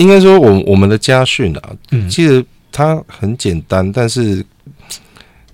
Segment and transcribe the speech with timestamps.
[0.00, 4.42] 应该说我，我我们的家训啊，嗯，其实它很简单，但是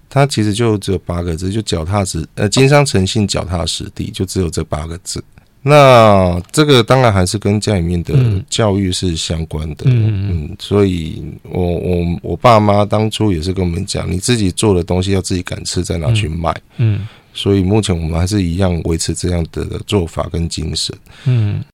[0.08, 5.22] 它其实就只有八个字，就脚踏实呃，经商诚信，脚踏实地，就只有这八个字。
[5.62, 8.14] 那这个当然还是跟家里面的
[8.48, 17.00] 教育是相关的，嗯，嗯，所以我我我爸妈当初也是跟我们讲，你自己做的东西要自己敢吃，再拿去卖，嗯，
[17.34, 21.64] 所以目前我们还是一样维持这样的做法跟精神，嗯。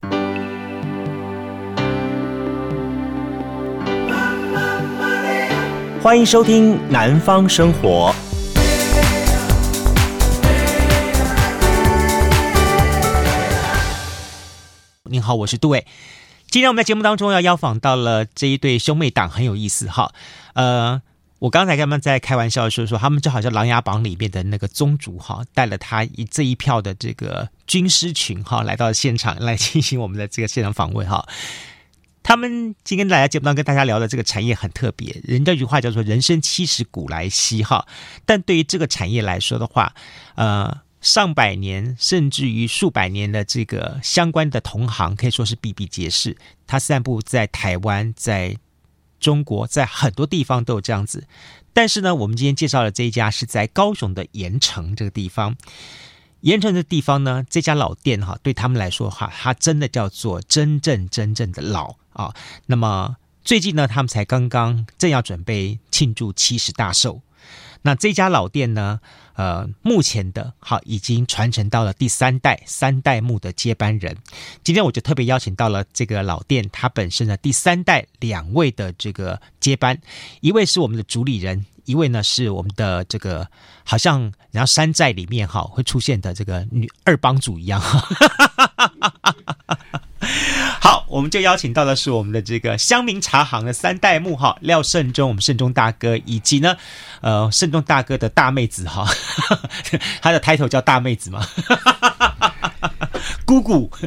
[6.03, 8.13] 欢迎收听《南方生活》。
[15.05, 15.87] 您好，我是杜伟。
[16.51, 20.13] 今天我们在节目当中要邀访到了这一对兄妹档，很有意思哈。
[20.55, 21.01] 呃，
[21.39, 31.25] 我刚才跟他们在开玩笑说说，他们就好像《琅琊榜》里面的那个宗主哈，带了他一这一票的这个军师群哈，来到现场来进行我们的这个现场访问哈。
[32.23, 37.87] 他们今天来节目当中跟大家聊的这个产业很特别，人家有句话叫做“人生七十古来稀”哈，
[38.25, 39.95] 但对于这个产业来说的话，
[40.35, 40.81] 呃。
[41.03, 46.37] 上百年甚至于数百年的这个相关的同行可以说是比比皆是。
[46.65, 48.57] 它散布在台湾，在
[49.19, 51.27] 中国，在很多地方都有这样子。
[51.73, 55.57] 但是呢，我们今天介绍的这一家是在高雄的盐埕这个地方。
[56.43, 62.35] 盐城的地方呢，这家老店哈，对他们来说哈，它真的叫做真正真正的老啊。
[62.67, 67.23] 那么最近呢，他们才刚刚正要准备庆祝七十大寿。
[67.85, 69.01] 那这家老店呢，
[69.35, 74.17] 呃，目前的哈已经传承到了第三代，三代目的接班人。
[74.63, 80.01] 今天我就特别邀请到了这个老店，它本身的第三代两位的这个接班，
[80.41, 83.47] 一位是我们的主理人，一位呢是我们的这个
[83.85, 87.81] 好像然后山寨里面哈会出现的这个女二帮主一样。
[90.81, 96.77] 好，我们就邀请到的是我们的这个乡民茶行的三代目哈，廖胜忠，我们胜忠大哥，以及呢，
[97.21, 99.05] 呃，胜忠大哥的大妹子哈，
[100.23, 101.45] 他的 title 叫大妹子嘛，
[103.45, 103.91] 姑姑。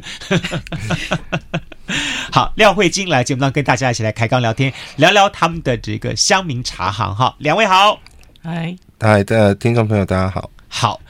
[2.32, 8.00] 好，廖慧晶来节目当中跟大家一起来开杠聊天，聊聊他们的这个乡民茶行哈，两位好，
[8.44, 11.02] 嗨，嗨的听众朋友大家好，好。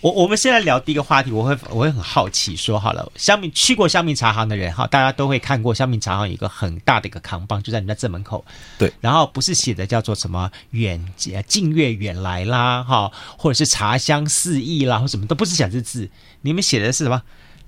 [0.00, 8.44] 我我们先来聊第一个话题，我会我会很好奇，说好了，乡民去过乡民茶行的人哈，大家都会看过乡民茶行有一个很大的一个扛棒，就在你的正门口。
[8.76, 11.02] 对，然后不是写的叫做什么远
[11.46, 16.10] 近月远来啦哈，或者是茶香四溢啦，或什么都不是写这字，
[16.42, 17.22] 你们写的是什么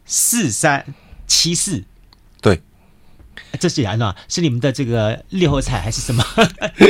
[0.06, 0.84] 四三
[1.26, 1.82] 七四？
[2.40, 2.60] 对，
[3.58, 4.14] 这是什么？
[4.28, 6.24] 是你们的这个六合彩还是什么？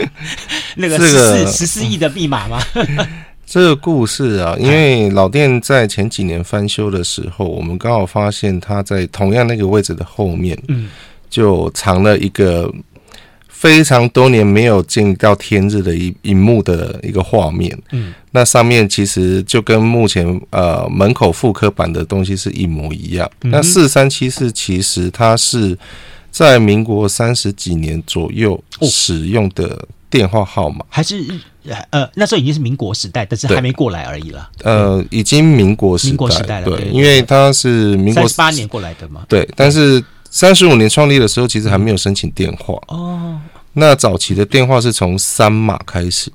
[0.77, 2.62] 那个十四十四亿的密码吗？
[3.47, 10.91] 这个故事啊，因为老店在前几年翻修的时候，我们刚好发现它在同样那个位置的后面，嗯，
[11.31, 12.69] 就藏了一个
[13.66, 23.28] 非常多年没有见到天日的一一幕的一个画面，嗯，那上面其实就跟目前呃门口复刻版的东西是一模一样。
[23.41, 25.77] 那四三七四其实它是
[26.31, 31.21] 在民国三十几年左右使用的电话号码，还是？
[31.91, 34.48] 呃，那时候已经是民国时代，但是还没过来而已了。
[34.62, 36.66] 呃，已经民国时代，民国时代了。
[36.66, 39.25] 对，因为它是民国十八年过来的嘛。
[39.28, 40.00] 对，但是
[40.31, 42.75] 三十五年创立的时候，其实还没有申请电话。
[42.87, 43.41] 哦。
[43.79, 46.33] 那早期的电话是从三码开始。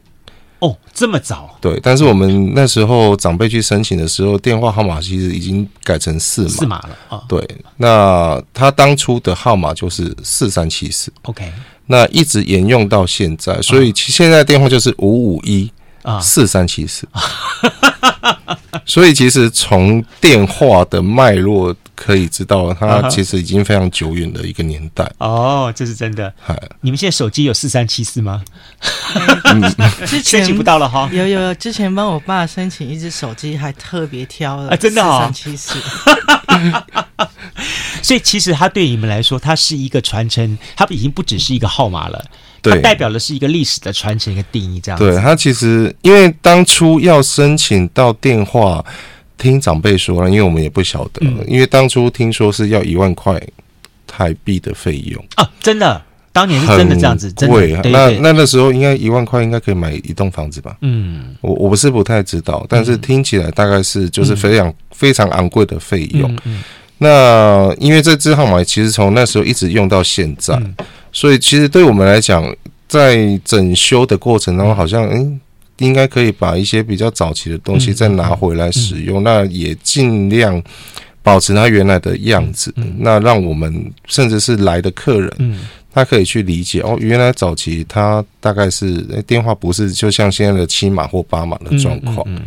[0.59, 1.57] 哦，这么早？
[1.59, 6.49] 对，但是我们那时候长辈去申请的时候，电话号码其实已经改成四码。
[6.49, 7.23] 四码了啊。
[7.27, 7.43] 对，
[7.77, 11.11] 那他当初的号码就是四三七四。
[11.23, 11.51] OK。
[11.87, 15.69] 那一直沿用到现在，所以其现在电话就是五五一
[16.03, 17.07] 啊四三七四，
[18.85, 25.07] 所以其实从电话的脉络可以知道，它其实已经非常久远的一个年代。
[25.19, 26.33] 哦，这是真的。
[26.81, 28.43] 你们现在手机有四三七四吗？
[30.07, 31.07] 之前申请不到了哈。
[31.13, 35.79] 有有有，之前帮我爸申请一只手机，还特别挑了啊，真的啊，四三七四。
[38.01, 42.25] 所以其实它对你们来说，它是一个传承，它已经不只是一个号码了，
[42.63, 45.05] 它代表的是一个历史的传承，一个定义这样子。
[45.05, 48.83] 对，它其实因为当初要申请到电话，
[49.41, 53.41] 听长辈说了，因为我们也不晓得，嗯、因为当初听说是要一万块
[54.05, 55.25] 台币的费用。
[55.33, 55.99] 啊，真的，
[56.31, 57.71] 当年是真的这样子，贵。
[57.85, 60.77] 那那那时候应该一万块应该可以买一栋房子吧？
[60.81, 66.37] 嗯，我我不是不太知道，但是听起来大概是就是非常、嗯、非常昂贵的费用。
[66.99, 70.75] 那因为这支号码其实从那时候一直用到现在，嗯、
[71.11, 72.45] 所以其实对我们来讲，
[72.87, 75.41] 在整修的过程当中，好像嗯，
[75.81, 80.61] 应该可以把一些比较早期的东西再拿回来使用，嗯嗯、那也尽量
[81.23, 85.59] 保持它原来的样子，嗯、那让我们甚至是来的客人，
[85.93, 92.41] 他可以去理解哦，原来早期他大概是电话不是就像现在的七码或八码的状况，嗯，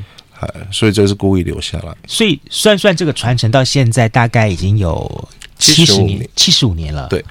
[0.71, 1.95] 所以就是故意留下来。
[2.07, 5.29] 所以算算这个传承到现在大概已经有
[5.59, 7.09] 七十年，七十五年了。
[7.09, 7.25] 对，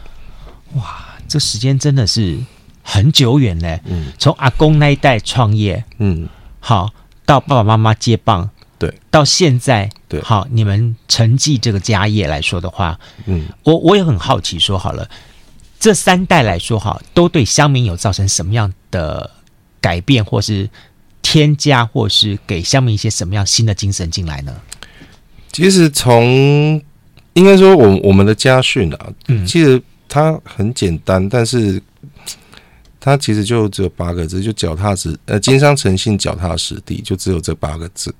[0.76, 2.38] 哇，这时间真的是
[2.84, 3.82] 很久远嘞。
[3.86, 6.92] 嗯，从阿公那一代创业，嗯，好，
[7.26, 15.10] 到爸爸妈妈接棒，对，到现在，对，好，你们承继这个家业来说的话，嗯，我我也很好奇，说好了。
[15.80, 19.32] 这三代来说，哈，都对乡民有造成什么样的
[19.82, 20.70] 改变，或是
[21.22, 24.56] 添加，或是给乡民一些什么样新的精神进来呢？
[25.52, 26.82] 其实从
[27.34, 31.82] 应该说，我我们的家训啊，嗯，其实它很简单，但是
[33.06, 38.16] 它其实就只有八个字，就脚踏实，呃，经商诚信，脚踏实地，就只有这八个字。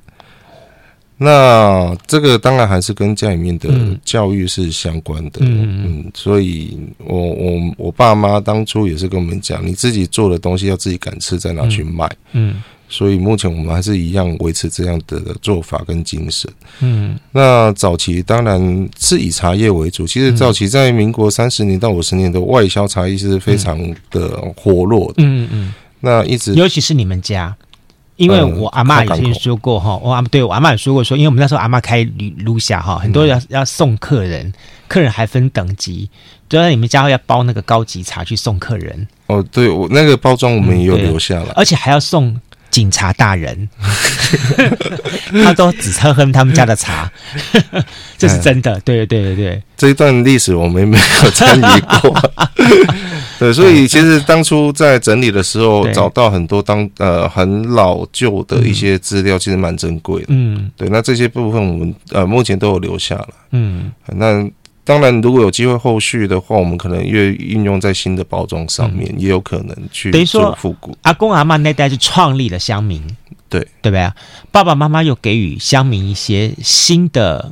[1.16, 3.70] 那这个当然还是跟家里面的
[4.04, 12.62] 教育是相关的，嗯嗯，所以我我我爸妈当初也是跟我们讲，你自己做的东西要自己敢吃，再拿去卖，嗯，
[12.94, 16.48] 所以目前我们还是一样维持这样的做法跟精神，
[16.80, 23.80] 嗯，那早期当然是以茶叶为主，其实早期在民国三十年到五十年的外销茶叶是非常
[24.12, 27.56] 的活络的，嗯嗯，那一直尤其是你们家。
[28.16, 34.54] 因为我阿嬷以前说过哈，我阿对我阿嬷也说过说，因为我们那时候阿嬷开旅路下哈，很多人要要送客人，
[34.88, 36.08] 客人还分等级，
[36.48, 39.08] 就在你们家要包那个高级茶去送客人。
[39.26, 42.40] 哦，对，我那个包装我们也有留下来，而且还要送
[42.74, 43.70] 警察大人，
[45.46, 47.08] 他都只喝喝他们家的茶，
[48.18, 48.80] 这是真的。
[48.80, 51.62] 对对对这一段历史我们没有参与
[52.02, 52.20] 过。
[53.38, 60.28] 对，所以其实当初在整理的时候，找到很多当呃很老旧的一些资料，其实蛮珍贵的。
[60.30, 63.30] 嗯，对，那这些部分我们呃目前都有留下了。
[63.52, 64.44] 嗯，那
[64.84, 70.98] 当然如果有机会后续的话，我们可能越运用在新的包装上面，也有可能去做复古。
[71.04, 73.02] 阿公阿嬷那代是创立了乡民，
[73.50, 74.16] 对对不对啊？
[74.52, 77.52] 爸爸妈妈又给予乡民一些新的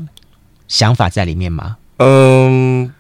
[0.67, 1.77] 想法在里面吗？
[1.97, 2.91] 嗯。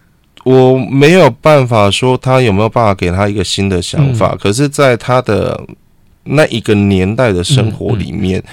[0.43, 5.63] 我没有办法说他有没有办法给他一个新的想法，嗯、可是，在他的
[6.23, 8.43] 那一个年代的生活里面，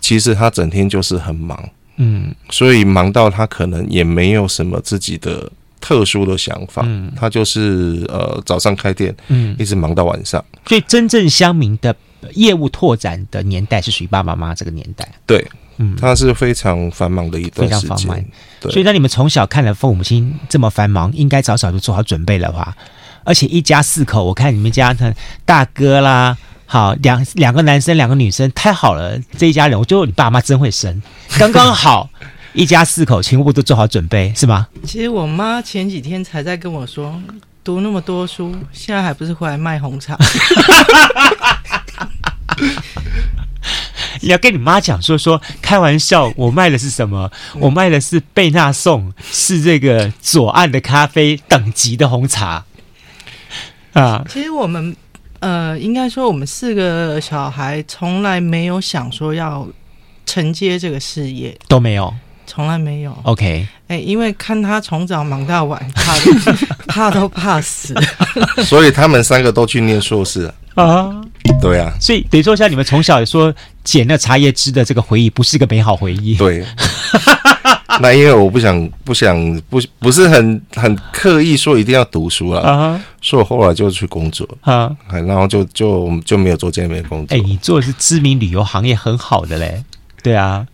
[0.00, 1.58] 其实他整天就是很忙，
[2.02, 5.50] 嗯，所以忙到他可能也没有什么自己的
[5.80, 11.94] 特殊的想法，嗯，他就是呃早上开店，嗯，一直忙到晚上，所以真正乡民的
[12.32, 15.46] 业务拓展的年代是属于爸爸妈妈这个年代，对。
[15.82, 18.26] 嗯，他是非常繁忙的一段时间，
[18.60, 18.70] 对。
[18.70, 22.76] 所以，当你们从小看了父母亲这么繁忙，应该早早就做好准备了吧？
[23.24, 25.16] 而且一家四口，我看你们家的
[25.46, 26.36] 大哥啦，
[26.72, 29.18] 好两两个男生，两个女生，太好了！
[29.36, 31.02] 这一家人，我觉得你爸妈真会生，
[31.36, 32.08] 刚刚好，
[32.52, 34.68] 一家四口全部都做好准备，是吗？
[34.84, 37.20] 其实我妈前几天才在跟我说，
[37.64, 40.16] 读那么多书，现在还不是回来卖红茶。
[44.22, 47.32] 你要跟你妈讲说说，开玩笑，我卖的是什么？
[47.54, 52.64] 我卖的是贝纳颂，是这个左岸的咖啡等级的红茶
[53.92, 54.24] 啊。
[54.28, 54.94] 其实我们
[55.40, 59.66] 呃，应该说我们四个小孩从来没有想说要
[60.24, 62.14] 承接这个事业，都没有，
[62.46, 63.16] 从来没有。
[63.24, 66.32] OK，哎、欸，因为看他从早忙到晚，怕都
[66.86, 67.94] 怕都怕死，
[68.64, 71.20] 所以他们三个都去念硕士啊。
[71.60, 76.36] 对啊，所以等于说，像你们从小说捡那茶叶汁的这个回忆，不是一个美好回忆。
[76.36, 76.64] 对，
[78.00, 83.00] 那因为我不想、不想、不不是很很刻意说一定要读书了啊，uh huh.
[83.20, 85.26] 所以我后来就去工作啊，uh huh.
[85.26, 87.36] 然后就就就没有做这边工作。
[87.36, 89.84] 哎、欸，你做的是知名旅游行业，很好的嘞。
[90.22, 90.66] 对啊，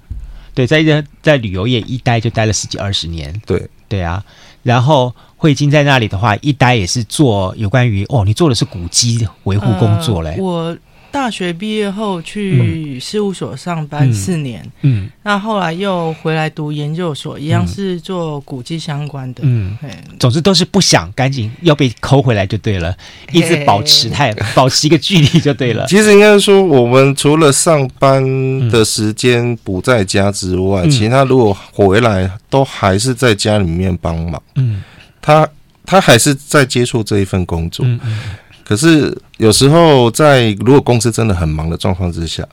[0.54, 3.40] 对，在在在旅游业一待就待了十几二十年。
[3.46, 4.22] 对对啊，
[4.62, 5.14] 然后。
[5.38, 10.30] 慧晶在那里的话，一待也是做有关于哦，你做的是古迹维护工作嘞。
[10.38, 10.76] 呃，我
[11.16, 19.88] 大学毕业后去事务所上班四年，嗯，嗯，那后来又回来读研究所，一样是做古迹相关的，嗯，嘿。
[20.18, 22.94] 总之都是不想赶紧要被抠回来就对了，
[23.32, 25.86] 一直保持态保持一个距离就对了。
[25.88, 28.22] 其实应该说，我们除了上班
[28.68, 34.82] 的时间不在家之外，嗯，其他如果回来都还是在家里面帮忙，嗯。
[35.22, 35.48] 他
[35.86, 38.18] 他还是在接触这一份工作，嗯嗯、
[38.62, 42.46] 可是有时候在如果公司真的很忙的状况之下，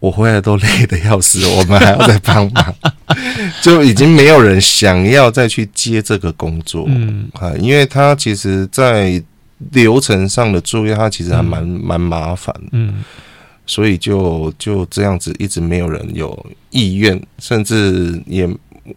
[0.00, 2.74] 我回来都累得要死，我们还要再帮忙，
[3.62, 7.28] 就已经没有人想要再去接这个工作，嗯。
[7.34, 9.22] 啊，因为他其实，在
[9.72, 13.02] 流程上的作业，他其实还蛮蛮、嗯、麻烦，嗯，
[13.66, 18.48] 所以就就这样子，一直没有人有意愿，甚至也。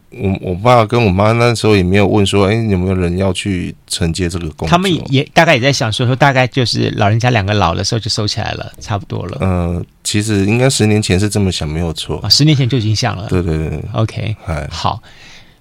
[0.10, 4.70] 我我爸跟我妈那时候也没有问说，哎，有没有人要去承接这个工作？
[4.70, 9.38] 他们也大概也在想说，说大概就是老人家两个老的时候就收起来了，差不多了。
[9.42, 12.20] 嗯、呃，其实应该十年前是这么想，没有错。
[12.20, 13.28] 啊，十年前就已经想了。
[13.30, 14.36] 对对对，OK，
[14.70, 15.02] 好，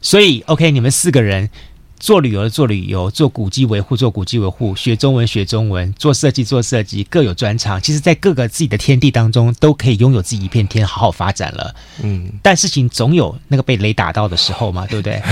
[0.00, 1.48] 所以 OK，你们四个人。
[1.98, 7.80] 做旅游的做旅游，做古迹维护做古迹维护，学中文学中文，做设计做设计，各有专长。
[7.80, 11.74] 其实，在各个自己的天地当中，都可以拥有自己一片天，好好发展了。
[12.02, 15.20] 嗯，但事情总有那个被雷打到的时候嘛，对不对？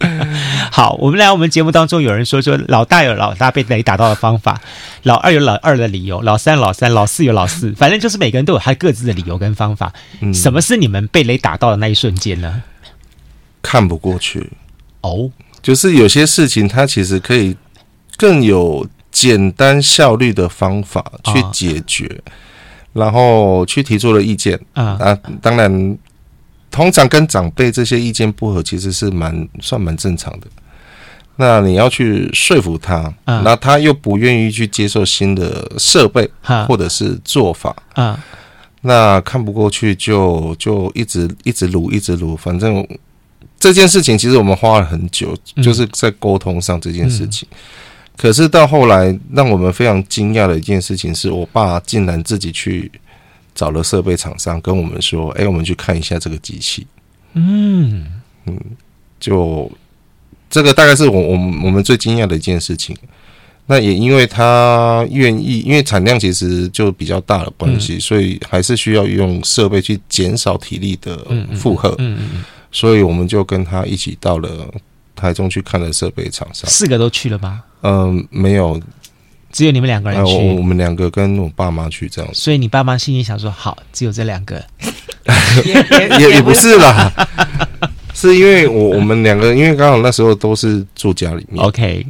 [0.70, 4.60] 好，我们来我们节目当中有人说说，老大有老大被雷打到的方法，
[5.02, 9.92] 老二有老二的理由，老三老三，老四有老四，反正就是每个人都有他各自的理由跟方法。
[10.20, 12.62] 嗯，什么是你们被雷打到的那一瞬间呢？
[13.62, 14.50] 看不过去。
[15.02, 15.30] 哦，
[15.62, 17.56] 就是有些事情，它其实可以
[18.16, 22.32] 更有简单效率的方法去解决，哦、
[22.92, 24.54] 然后去提出了意见。
[24.74, 25.98] 啊、嗯，啊，当然，
[26.70, 30.46] 通常跟长辈这些意见不合，其实是蛮算蛮正常的。
[31.36, 36.30] 那你要去说服他，嗯、那他又不愿意去接受新的设备
[36.68, 38.18] 或者是做法，啊、嗯，
[38.82, 42.86] 那看不过去就就一直一直撸一直撸，反正。
[43.60, 47.46] 这件事情其实我们花了很久，就是在沟通上这件事情。
[47.52, 47.56] 嗯、
[48.16, 52.90] 可是到后来，让我们非常惊讶的一件事情是，我爸竟然自己去
[53.54, 56.86] 找了设备厂商，跟我们说：“哎，我们去看一下这个机器。”
[57.34, 58.06] 嗯
[58.46, 58.58] 嗯，
[59.20, 59.70] 就
[60.48, 62.96] 这个大概是我我们我们最惊讶的一件事情。
[63.66, 71.90] 那也因为他愿意，因为产量其实就比较大的关系，嗯、所以还是需要用设备去减少体力的负荷。
[71.98, 72.18] 嗯嗯。
[72.18, 74.72] 嗯嗯所以我们就跟他一起到了
[75.14, 76.68] 台中去看了设备厂商。
[76.70, 77.62] 四个都去了吗？
[77.82, 78.80] 嗯，没有，
[79.50, 80.32] 只有你们两个人去。
[80.56, 82.40] 我们两个跟我爸妈去这样子。
[82.40, 84.64] 所以你爸妈心里想说：好，只有这两个，
[86.18, 87.12] 也也不是啦，
[88.14, 92.06] 是因为我我们两个，因为刚好那时候都是住家里面，OK，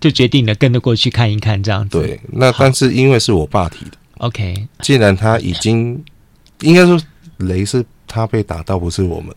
[0.00, 2.00] 就决定了跟着过去看一看这样子。
[2.00, 6.02] 对，那但是因为是我爸提的，OK，既然他已经
[6.60, 7.00] 应该说
[7.42, 7.84] 雷是。
[8.14, 9.34] 他被打到不是我们，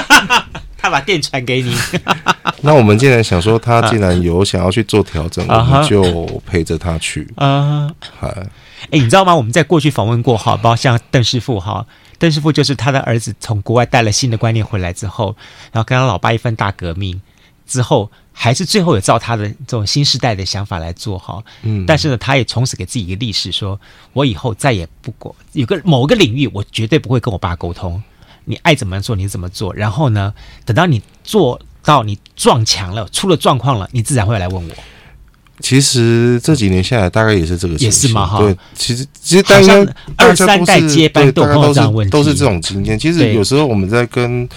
[0.76, 1.72] 他把电传给你。
[2.62, 6.02] 那我们既然想说他既然有想要去做调整，我们就
[6.44, 7.32] 陪着他去。
[7.36, 7.88] 啊，
[8.18, 8.48] 哎，
[8.90, 9.36] 你知道吗？
[9.36, 11.86] 我们在过去访问过哈，包括像邓师傅哈，
[12.18, 15.36] 邓师傅就是他的儿子从国外带了新的观念回来之后，
[15.70, 17.22] 然后跟他老爸一番大革命
[17.68, 18.10] 之后。
[18.40, 23.76] 还是最后有照他的这种新时代的想法来做哈，嗯，但是呢，他也从此给自己一个历史，说
[24.12, 28.00] 我以后再也不管有个某个领域，我绝对不会跟我爸沟通，
[28.44, 30.32] 你爱怎么做你怎么做，然后呢，
[30.64, 34.74] 等到你做到你撞墙了，出了状况了，你自然会来问我。
[35.58, 38.38] 其实这几年下来，大概也是这个情况，也是嘛哈。
[38.38, 39.84] 对，其实其实大家
[40.16, 42.96] 二三代接班都碰到这样问题，都是这种经验。
[42.96, 44.48] 其实有时候我们在跟。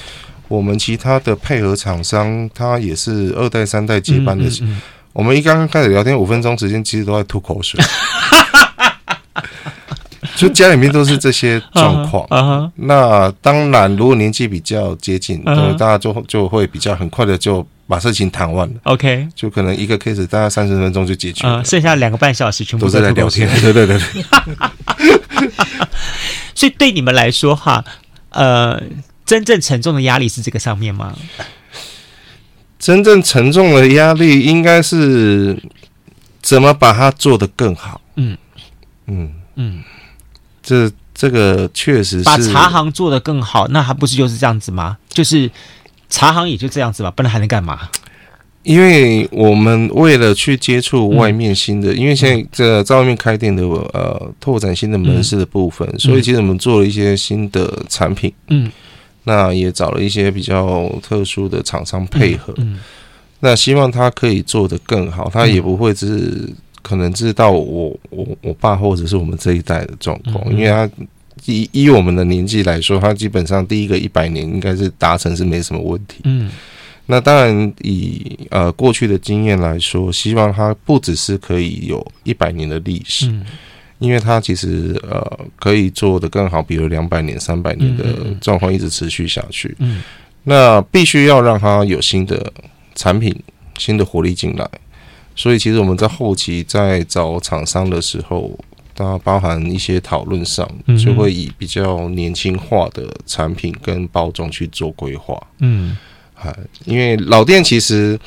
[0.51, 4.43] 我们其他的配合厂商，他也是二代、三代接班的。
[4.43, 4.81] 嗯嗯嗯、
[5.13, 7.79] 我们一刚刚开始聊天，五分钟时间其实都在吐口水，
[10.36, 12.27] 就家里面都是这些状况。
[12.27, 18.74] Uh uh huh、那当然，如果年纪比较接近，对、uh 大家就就会比较很快的就把事情谈完了。
[18.84, 23.48] OK，就可能一个 case 大概三十分钟就解决了，uh, 剩下两个半小时全部都在聊天。
[23.62, 24.24] 对对对对，
[26.53, 27.86] 所以对你们来说，哈，
[28.31, 28.81] 呃。
[29.31, 31.17] 真正沉重的压力是这个上面吗？
[32.77, 35.57] 真正沉重的压力应该是
[36.41, 38.01] 怎么把它做得更好。
[38.17, 38.38] 嗯
[39.07, 39.81] 嗯嗯，
[40.61, 44.97] 这这个确实是把茶行做得更好，那还不是就是这样子吗？
[45.07, 45.50] 就是
[46.09, 47.88] 茶行也就这样子吧，不然还能干嘛？
[48.63, 58.33] 因为我们为了去接触外面新的，嗯、因为现在这在外面开店的呃拓展新的门市的部分，嗯、所以其实我们做了一些新的产品。
[58.50, 58.69] 嗯。
[59.23, 62.79] 那也找了一些比较特殊的厂商配合，嗯嗯、
[63.39, 66.49] 那希望他可以做得更好，他也不会只是
[66.81, 70.89] 可能知道我我我爸或者是我们这一代的状况，嗯、因为他
[71.45, 76.21] 以以我们的年纪来说，他基本上第一个一百年应该是达成是没什么问题。
[76.23, 76.49] 嗯，
[77.05, 83.27] 那当然以呃过去的经验来说，希望他不只是可以有一百年的历史。
[83.27, 83.45] 嗯
[84.01, 88.03] 因为它其实呃可以做的更好，比如两百年、三百年的
[88.41, 89.75] 状况一直持续下去。
[89.77, 90.01] 嗯，嗯，
[90.43, 92.51] 那必须要让它有新的
[92.96, 93.34] 产品、
[93.77, 94.67] 新的活力进来。
[95.36, 98.58] 所以其实我们在后期在找厂商的时候，
[98.96, 100.67] 它包含一些讨论上，
[100.98, 105.39] 就会以比较年轻化的产品跟包装去做规划。
[105.60, 105.96] 嗯，
[106.34, 106.51] 啊，
[106.86, 108.20] 因为老店其实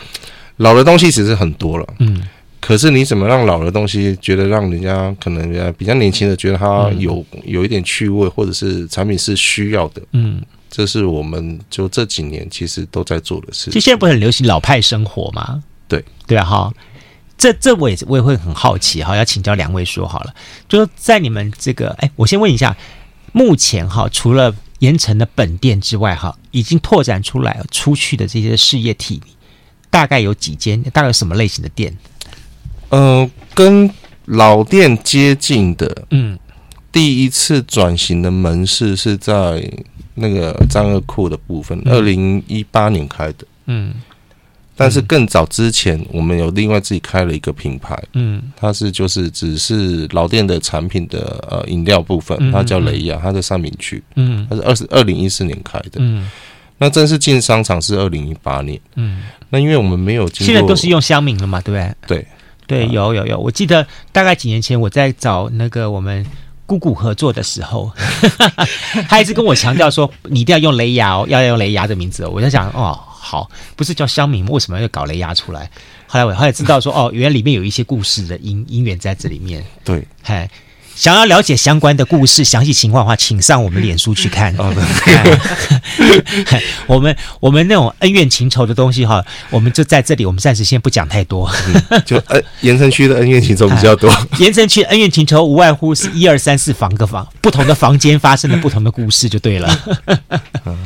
[0.58, 1.94] 老的东西其实很多了。
[1.98, 2.22] 嗯。
[2.66, 10.00] 可是你怎么让老的东西觉得让人家可能比较年轻的觉得它有有一点趣味，或者是产品是需要的？
[10.12, 13.74] 嗯，这是我们就这几年其实都在做的事情。
[13.74, 15.62] 其实现在不是很流行老派生活吗？
[15.86, 16.72] 对对啊，哈，
[17.36, 20.34] 这这我也我也会很好奇哈，要请教两位说好了，
[20.66, 22.74] 就是在你们这个，哎，我先问一下，
[23.32, 29.20] 目前哈，除了盐城的本店之外，哈，已经拓展出来出去的这些事业体，
[29.90, 30.82] 大概有几间？
[30.84, 31.94] 大概有什么类型的店？
[32.94, 33.90] 呃，跟
[34.26, 36.38] 老店接近的，嗯，
[36.92, 39.68] 第一次转型的门市是在
[40.14, 43.94] 那个张二库的部分，二零一八年开的，嗯。
[44.76, 56.28] 但是更早之前，我们有另外自己开了一个品牌，嗯，它是就是只是老店的产品的呃饮料部分，它叫雷亚，它在三明区，嗯，它是二十二零一四年开的，嗯，
[56.78, 62.18] 那正式进商场是二零一八年，嗯，那因为我们没有经过，现在都是用香茗了嘛，对不对？
[62.18, 62.26] 对
[62.66, 66.24] 对，有有有，我记得大概几年前我在找那个我们
[66.66, 67.92] 姑姑合作的时候，
[69.08, 72.98] 他一直跟我强调说，你一定要用雷牙哦，要用雷牙的名字哦，我在想哦。
[73.26, 75.70] 好，不是叫乡民，为什么要搞雷牙出来？
[76.06, 79.64] 后来我后来知道说，哦，原来里面有一些故事的因因缘在这里面。
[79.82, 80.48] 对，嗨。
[80.96, 84.54] 想要了解相关的故事、详细情况的话，请上我们脸书去看。
[84.56, 84.72] 哦，
[86.86, 91.50] 我们我们那种恩怨情仇的东西哈，我们就在这里，我们暂时先不讲太多。
[91.90, 94.08] 嗯、就呃，盐城区的恩怨情仇比较多。
[94.38, 99.78] 盐城区恩怨情仇无外乎是一二三四房个房不同的房间发生了不同的故事就对了。
[100.66, 100.78] 嗯、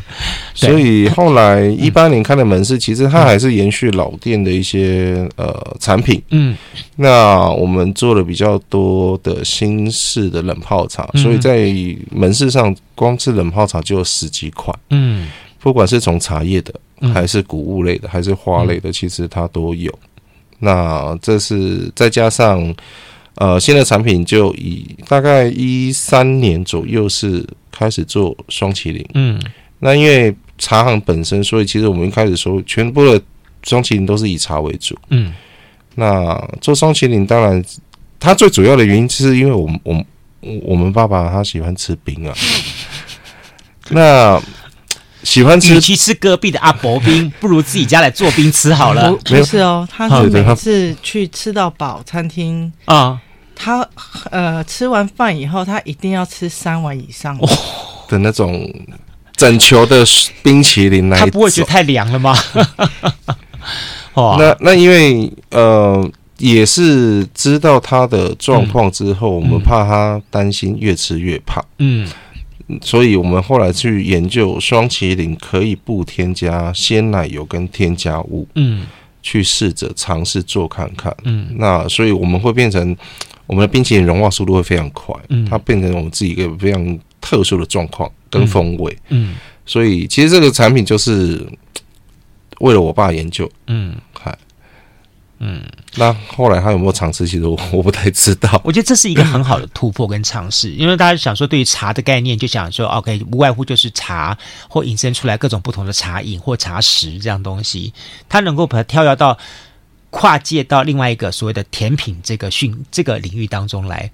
[0.55, 6.21] 所以后来一八年开的门市，其实它还是延续老店的一些呃产品。
[6.31, 6.57] 嗯，
[6.97, 9.93] 那我们做了比较多的新。
[9.99, 11.75] 式的冷泡茶，所以在
[12.13, 14.79] 门市上，光是冷泡茶就有十几款。
[14.91, 15.29] 嗯，
[15.59, 16.73] 不管是从茶叶的，
[17.13, 19.93] 还是谷物类的，还是花类的，其实它都有。
[20.61, 22.73] 那这是再加上
[23.35, 29.05] 呃新的产品，就以大概一三年左右是开始做双麒麟。
[29.15, 29.43] 嗯，
[29.81, 33.21] 那因为茶行本身，所以其实我们一开始说全部的
[33.65, 34.97] 双麒麟都是以茶为主。
[35.11, 35.35] 嗯，
[35.97, 37.63] 那做双麒麟当然。
[38.21, 40.05] 他最主要的原因，是因为我们我
[40.63, 42.35] 我们爸爸他喜欢吃冰啊，
[43.91, 44.41] 那
[45.23, 49.11] 喜欢吃，与其吃隔壁的阿伯冰， 不如自己家来做冰吃好了。
[49.11, 53.21] 不，不是哦，他是每次去吃到饱餐厅啊，
[53.55, 53.89] 他
[54.31, 57.39] 呃吃完饭以后，他一定要吃三碗以上。
[58.09, 58.69] 的那种
[59.37, 60.05] 整球的
[60.43, 62.37] 冰淇淋来，他不会觉得太凉了吗？
[64.15, 66.11] 哦，那那因为呃。
[66.39, 72.09] 也是知道他的状况之后，我们怕他担心越吃越胖，嗯，
[72.81, 78.87] 所以我们后来去研究双麒麟可以不添加鲜奶油跟添加物，嗯，
[79.23, 82.97] 去试着尝试做看看，嗯，那所以我们会变成
[83.47, 89.35] 我们的冰淇淋融化速度会非常快，嗯，它变成我们自己一个非常特殊的状况跟风味，嗯，
[89.67, 91.45] 所以其实这个产品就是
[92.61, 94.08] 为了我爸研究，嗯，嗨。
[95.41, 95.63] 嗯，
[95.95, 97.25] 那后来他有没有尝试？
[97.25, 98.61] 其实我 我不太知道。
[98.65, 104.37] 我觉得这是一个很好的突破跟尝试，因为大家想说，对于茶的概念，就想说，OK，无外乎就是茶，
[104.69, 107.95] 或引申出来各种不同的茶饮或茶食这样东西，
[108.29, 109.39] 它能够把它跳跃到
[110.11, 114.11] 跨界到另外一个所谓的甜品这个训这个领域当中来。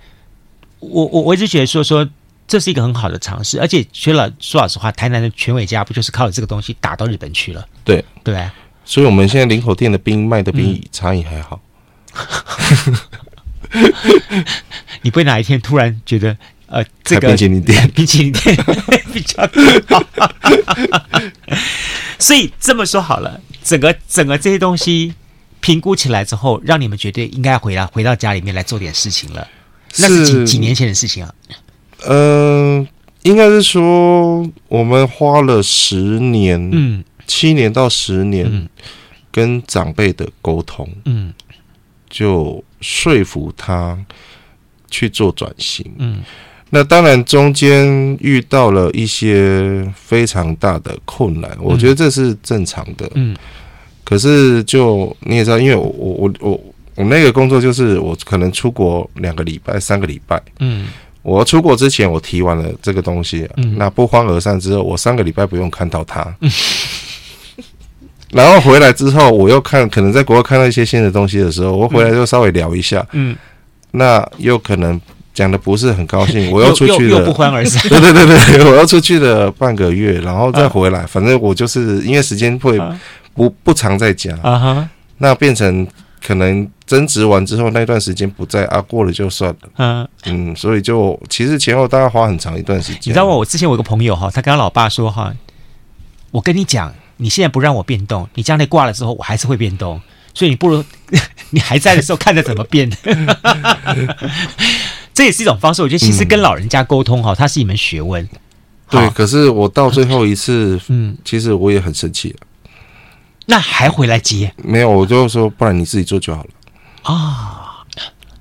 [0.81, 2.07] 我我我一直觉得说说
[2.47, 7.67] 这是一个很好的尝试，而且说了说老实话，台南的全伟家不就是靠着这个东西打到日本去了？
[7.83, 8.47] 对对。
[8.85, 11.61] 所以，我们现在林口店的冰卖的比茶饮还好。
[15.03, 18.57] 你不会哪一天突然觉得，呃，这个冰淇淋店， 冰淇淋店
[19.13, 19.43] 比较
[19.89, 20.05] 好。
[22.19, 25.15] 所以这么说好了，整个整个这些东西
[25.61, 29.49] 评估起来之后，让你们觉得应该回来回到家里面来做点事情了。
[29.99, 31.35] 那是几几年前的事情啊？
[32.07, 32.87] 嗯，
[33.23, 37.03] 应该是说我们花了十年，嗯。
[37.27, 38.69] 七年到十年，
[39.31, 41.33] 跟长辈的沟通，嗯，
[42.09, 43.99] 就说服他
[44.89, 46.23] 去做转型，嗯，
[46.71, 53.37] 那当然中间遇到了一些非常大的困难，我觉得这是正常的，嗯，
[54.05, 56.61] 可是就你也知道，因为我我我
[56.95, 60.87] 我那个工作就是我可能出国两个礼拜、三个礼拜，嗯，
[61.23, 66.49] 我出国之前我提完了这个东西，嗯，那不欢而散之后，我三个礼拜不用看到他，嗯。
[68.35, 73.37] 然后回来之后，我又看，可能在国外看到一些新的东西的时候，我回来就稍微聊一下，嗯，
[73.93, 75.01] 那又可能
[75.33, 82.77] 讲的不是很高兴，我又出去了，又，又不欢而散， 对对对对，我又出去了半个月，然后再回来，啊、反正我就是因为时间会
[83.35, 84.37] 不不常在家。
[84.43, 85.87] 啊哈，那变成
[86.21, 93.01] 可能争执完之后那段时间不在啊，过了就算了，嗯嗯，所以就其实前后大概花很长一段时间。
[93.05, 95.33] 你知道吗，我之前我有个朋友哈，他跟他老爸说哈。
[96.31, 96.93] 我跟你讲，
[97.25, 99.99] 你现在不让我变动，你将来挂了之后，我还是会变动。
[100.35, 100.85] 所以你不如
[101.49, 102.87] 你还在的时候看着怎么变。
[105.15, 105.81] 这也是一种方式。
[105.81, 108.29] 我觉得其实跟老人家沟通哈，它是一门学问。
[108.91, 112.37] 对，可是我到最后一次，嗯，其实我也很生气。
[113.47, 114.53] 那还回来接？
[114.63, 116.51] 没有，我就说，不然你自己做就好了
[117.05, 117.83] 啊。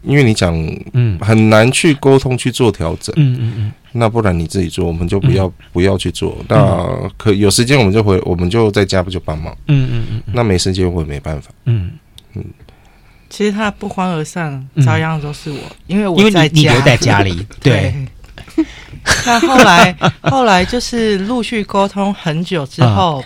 [0.01, 0.53] 因为你讲，
[0.91, 3.71] 嗯，很难去沟通去做调整，嗯嗯嗯。
[3.93, 6.35] 那不然你自己做，我们就不要不要去做。
[6.49, 9.55] 那可有时间我们就回，我们就在家不就帮忙？
[9.67, 10.23] 嗯嗯嗯。
[10.33, 11.49] 那没时间我也没办法。
[11.65, 11.91] 嗯
[12.33, 12.43] 嗯。
[13.29, 17.47] 其实他不欢而散，照样都是我，因为我在家，你留在家里。
[17.61, 17.93] 对。
[19.25, 23.23] 那后来后来就是陆续沟通很久之后，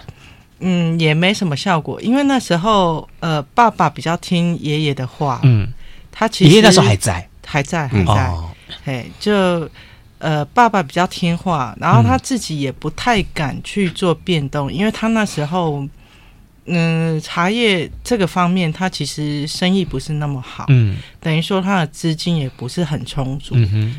[0.60, 5.68] 嗯，也没什么效果，因为那时候呃，爸爸比较听爷爷的话，嗯。
[6.12, 8.14] 他其实爷爷那时候还在，还在，还在。
[8.86, 9.70] 哎、嗯，就
[10.20, 15.88] 呃，爸爸比较听话，然后他自己也不太敢去做变动，嗯、因为他那时候，
[16.66, 23.56] 嗯、呃，茶叶这个方面，他其实生意不是那么好，嗯，等于说他的资金也不是很充足。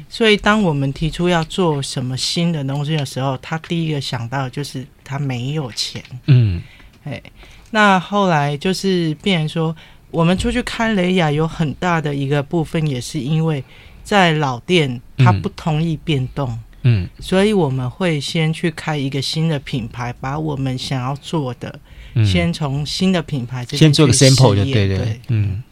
[0.08, 6.60] 所以当我们提出要做什么新的东西的时候，他第一个想到就是他没有钱，嗯，
[7.04, 7.22] 哎，
[7.70, 9.76] 那后来就是变成说。
[10.10, 13.62] 我们出去开雷亚有很大的一个部分，也是因为
[14.08, 16.48] 在老店他不同意变动，
[16.80, 21.78] 嗯，嗯，所以我们会先去开一个新的品牌，把我们想要做的，
[22.14, 25.62] 嗯、先从新的品牌先做个 sample 就对对，对嗯。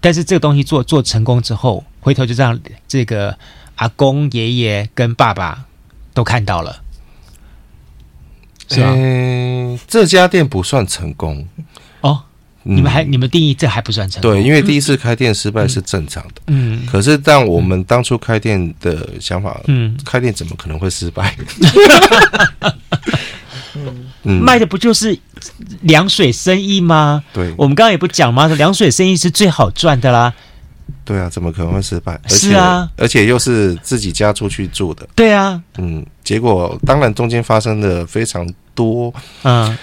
[0.00, 3.36] 但是这个东西做做成功之后，回头就让这个
[3.74, 5.64] 阿公、爷爷跟爸爸
[6.12, 6.84] 都看到了，
[8.68, 8.92] 是吧？
[8.94, 11.82] 嗯，这家店不算成功哦。
[12.64, 14.32] 你们还你们定义这还不算成功？
[14.32, 16.42] 对，因为第一次开店失败是正常的。
[16.46, 21.36] 嗯，可是但我们当初开店的想法，嗯，开店怎么可能会失败？
[24.26, 25.18] 嗯，卖的不就是
[25.82, 27.22] 凉水生意吗？
[27.32, 28.46] 对，我们刚刚也不讲吗？
[28.46, 30.32] 凉水生意是最好赚的啦。
[31.04, 32.18] 对啊，怎么可能会失败？
[32.28, 35.06] 是啊，而且又是自己家出去住的。
[35.14, 39.12] 对啊，嗯，结果当然中间发生的非常多。
[39.42, 39.76] 嗯，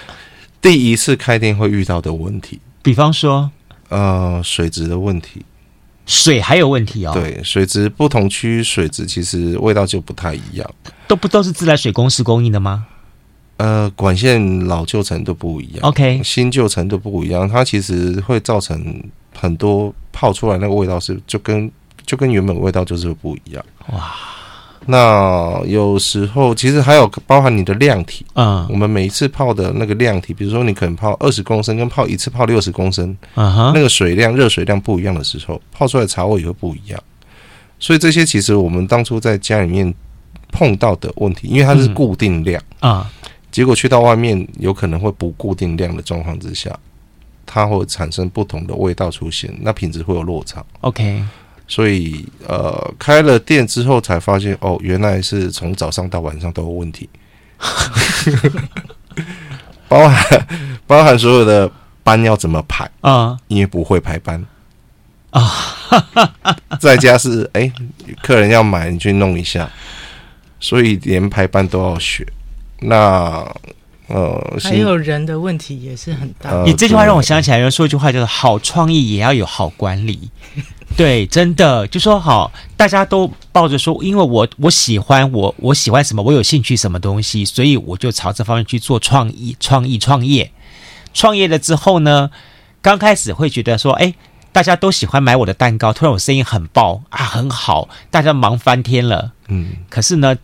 [0.59, 2.59] 第一次开店会遇到的问题。
[2.81, 3.51] 比方说，
[3.89, 5.45] 呃，水质的问题，
[6.05, 7.11] 水还有问题哦。
[7.13, 10.69] 对，水质不同区域水质其实味道就不太一样。
[11.07, 12.87] 都不都是自来水公司供应的吗？
[13.57, 19.03] 呃，管线老旧程度不一样，OK，新旧程度不一样，它其实会造成
[19.37, 21.71] 很多泡出来那个味道是就跟
[22.05, 23.63] 就跟原本味道就是不一样。
[23.91, 24.11] 哇。
[24.87, 36.99] 那有时候其实还有包含你的量体啊，我们每一次泡的那个量体，比如说你可能泡二十公升，跟泡一次泡六十公升，啊，那个水量、热水量不一样的时候，泡出来的茶味也会不一样。
[37.79, 39.93] 所以这些其实我们当初在家里面
[40.51, 43.07] 碰到的问题，因为它是固定量啊，
[43.51, 46.75] 结果去到外面有可能会不固定量的状况之下，
[47.45, 50.65] 它会产生不同的味道出现，那品质会有落差。
[50.81, 51.23] OK。
[51.71, 57.09] 所以，呃，开了店之后才发现，哦，原来是从早上到晚上都有问题，
[59.87, 60.47] 包含
[60.85, 61.71] 包含所有的
[62.03, 63.37] 班要怎么排啊？
[63.47, 64.45] 因为不会排班
[65.29, 65.49] 啊，
[66.77, 67.73] 在家是哎、欸，
[68.21, 69.71] 客人要买你去弄一下，
[70.59, 72.27] 所以连排班都要学。
[72.79, 73.49] 那
[74.13, 76.49] 呃，还有人的问题也是很大。
[76.49, 80.29] 呃、你这句话让我想起来，有人说一句话，叫做“好创意也要有好管理”。
[80.97, 90.51] 对，真的就说好，大家都抱着说，因为我我喜欢我我喜欢什么，我有兴趣什么东西，所以我就朝这方面去做创意、创意、创业。
[91.13, 92.29] 创业了之后呢，
[92.81, 94.13] 刚开始会觉得说，哎，
[94.51, 99.31] 大家都喜欢买我的蛋糕，突然我生意很爆啊，很好，大家忙翻天了。
[99.47, 100.35] 嗯，可是呢。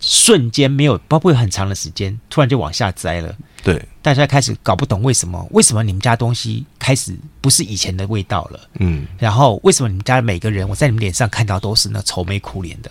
[0.00, 3.34] 瞬间没有，包括很长的时间，突然就往下栽了。
[3.62, 8.60] 对，大家开始搞不懂为什么，为什么你们家东西开始不是以前的味道了？
[8.78, 12.90] 嗯，然后为什么你们家每个人，我在你们脸上看到都是那愁眉苦脸的？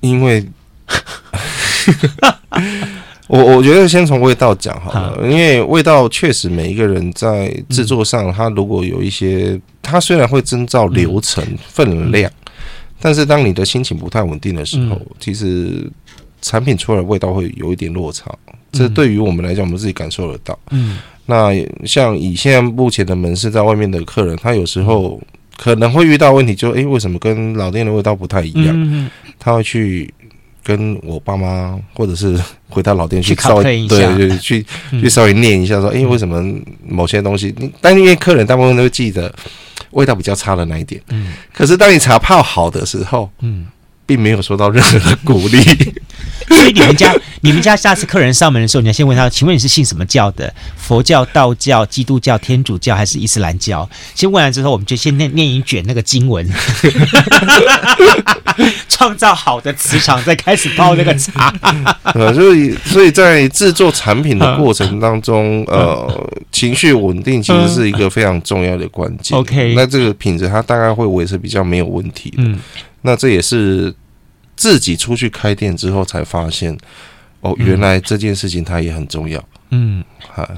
[0.00, 0.46] 因为，
[3.26, 12.30] 我我觉得先从味道讲好了，因为味道确实每一个人在制作上，他如果有一些，他虽然会遵照流程、分量。
[13.00, 15.90] 但是当你的心情不太稳定的时候，嗯、其实
[16.40, 18.30] 产品出来的味道会有一点落差。
[18.46, 20.58] 嗯、这对于我们来讲，我们自己感受得到。
[20.70, 21.50] 嗯，那
[21.84, 25.20] 像以现在目前的门市，在外面的客人，他有时候
[25.56, 28.68] 可能会遇到问题就，就诶，为什么跟老店的味道不太一样？
[28.74, 30.12] 嗯、他会去
[30.64, 36.42] 跟我爸妈，或者是回到老店去稍微对对去去稍微念一下，说，诶，为什么
[36.86, 37.54] 某些东西？
[37.58, 39.32] 你但因为客人大部分都会记得。
[39.96, 43.66] 味道比较差的那一点，嗯，可是当你茶泡好的时候，嗯，
[44.06, 45.60] 并没有收到任何的鼓励。
[46.48, 50.52] 所以你们家，你们家下次客人上门的时候，你要先问他，请问你是信什么教的？
[50.76, 53.88] 佛教、道教、基督教、天主教还是伊斯兰教？
[54.14, 56.48] 先问完之后，我们就先念念一卷那个经文，
[58.88, 61.52] 创造好的磁场，再开始泡那个茶。
[62.14, 69.36] 呃，所以所以在制作产品的过程当中，呃，情绪稳定其实是一个非常重要的关键。
[69.36, 72.36] OK，那这个品质它大概会维持比较没有问题的。
[72.38, 72.60] 嗯，
[73.06, 73.94] 那这也是。
[74.58, 76.74] 自己出去开店之后才发现，
[77.42, 79.48] 哦，原来这件事情它也很重要。
[79.68, 80.02] 嗯，
[80.34, 80.48] 哈，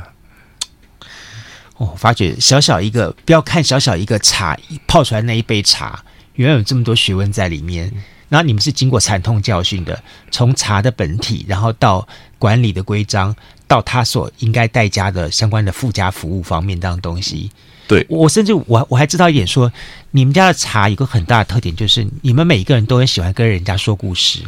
[1.78, 4.56] 哦，发觉小小一个，不要看小小一个茶
[4.86, 6.00] 泡出来那一杯茶，
[6.34, 7.92] 原来有这么多学问在里面。
[8.28, 12.06] 然后你们是经过惨痛教训的，从茶的本体，然后到
[12.38, 13.34] 管理的规章，
[13.66, 17.50] 到它所应该带加的相关的附加服务方面这样东西。
[17.88, 19.72] 对，我甚至我我还知道一点说，说
[20.10, 24.40] 你们家的茶有个很大的特点，就是你们每一个人都很喜欢跟人家说故事。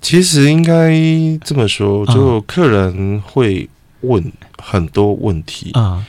[0.00, 0.94] 其实应该
[1.44, 3.68] 这么说，就客人会
[4.02, 6.04] 问很多问题啊，嗯、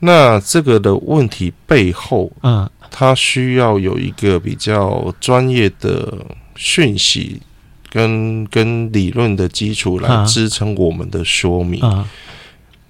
[0.00, 6.12] 那这个的问题背后，嗯，他需要有一个比较专业的
[6.54, 7.40] 讯息
[7.88, 11.80] 跟跟理论的基础来支撑我们的说明。
[11.82, 12.04] 嗯嗯、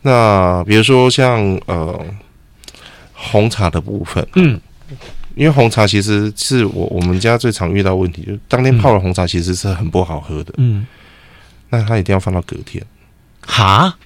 [0.03, 2.05] 那比如说像呃。
[3.21, 4.61] 红茶的部分，嗯，
[5.35, 10.87] 因为红茶其实是我我们家最常遇到问题，就是当天泡的红茶其实是很不好喝的，嗯，
[11.71, 12.85] 那它一定要放到隔天，
[13.45, 13.97] 哈，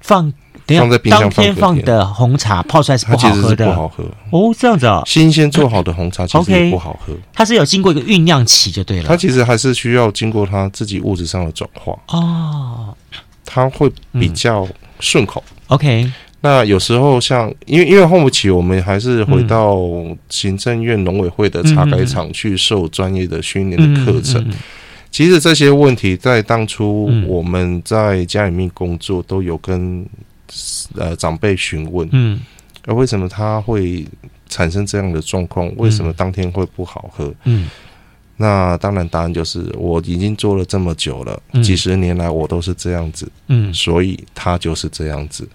[0.00, 0.32] 放
[0.68, 4.04] 放在冰箱，当天放的红茶泡出来是不好喝的，不好喝。
[4.30, 11.98] 哦，这样子啊，新鲜做好的红茶其实也不好喝，它是有经过一个酝酿期就对了，它其实还是需要经过它自己物质上的转化。
[12.08, 12.96] 哦，
[13.44, 14.66] 它会比较
[15.00, 16.10] 顺口，OK。
[16.44, 19.78] 那有时候像，因为因为后不起，我们还是回到
[20.28, 24.46] 行政院农委会的茶改厂去受专业的训练的课程。
[25.10, 30.04] 其实这些问题在当初我们在家里面工作都有跟
[30.96, 32.38] 呃长辈询问，嗯，
[32.84, 34.04] 而为什么他会
[34.50, 35.72] 产生这样的状况？
[35.78, 37.32] 为什么当天会不好喝？
[37.44, 37.70] 嗯，
[38.36, 45.48] 那当然答案就是我已经做了这么久了，几十年来我都是这样子，嗯，所以他就是这样子。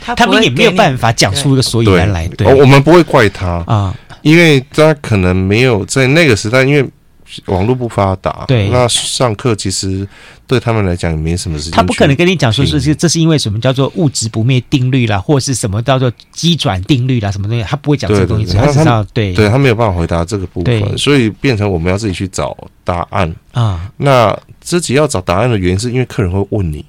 [0.00, 6.88] 他他们也没有办法讲出一个所以然来，对，我们不会怪他啊，因为他可能没有在那个时代，因为
[7.44, 10.08] 网络不发达，对，那上课其实
[10.46, 11.72] 对他们来讲也没什么事情。
[11.72, 23.30] 他不可能跟你讲说是这这是因为什么叫做物质不灭定律啦，或是什么叫做机转定律啦，什么东西，他不会讲这个东西，他只知道对，对他没有办法回答这个部分，所以变成我们要自己去找答案。
[23.52, 23.90] 啊。
[23.98, 26.82] 那自己要找答案的原因是因为客人会问你。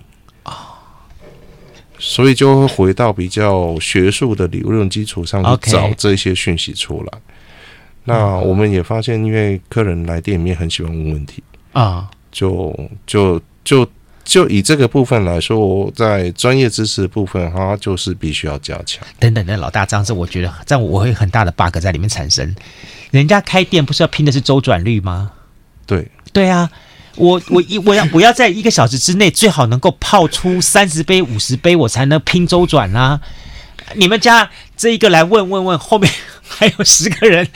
[1.99, 7.19] 所以就会回到比较学术的理论基础上去找这些讯息出来。
[8.05, 12.73] 那我们也发现，因为客人来店里面很喜欢问问题啊，就
[13.05, 13.87] 就就
[14.23, 19.05] 就以这个部分来说，在专业知识的部分，它就是必须要加强。
[19.19, 22.55] 等等的，老大，这样子我觉得这样我会很大的 bug 在里面产生。
[23.11, 25.31] 人家开店不是要拼的是周转率吗？
[25.85, 26.69] 对，对啊。
[27.19, 33.19] 我我一我要我要在一个小时之内最好能够泡出三十杯五十杯，我才能拼周转啊！
[33.95, 36.11] 你们家这一个来问问问，后面
[36.47, 37.47] 还有十个人，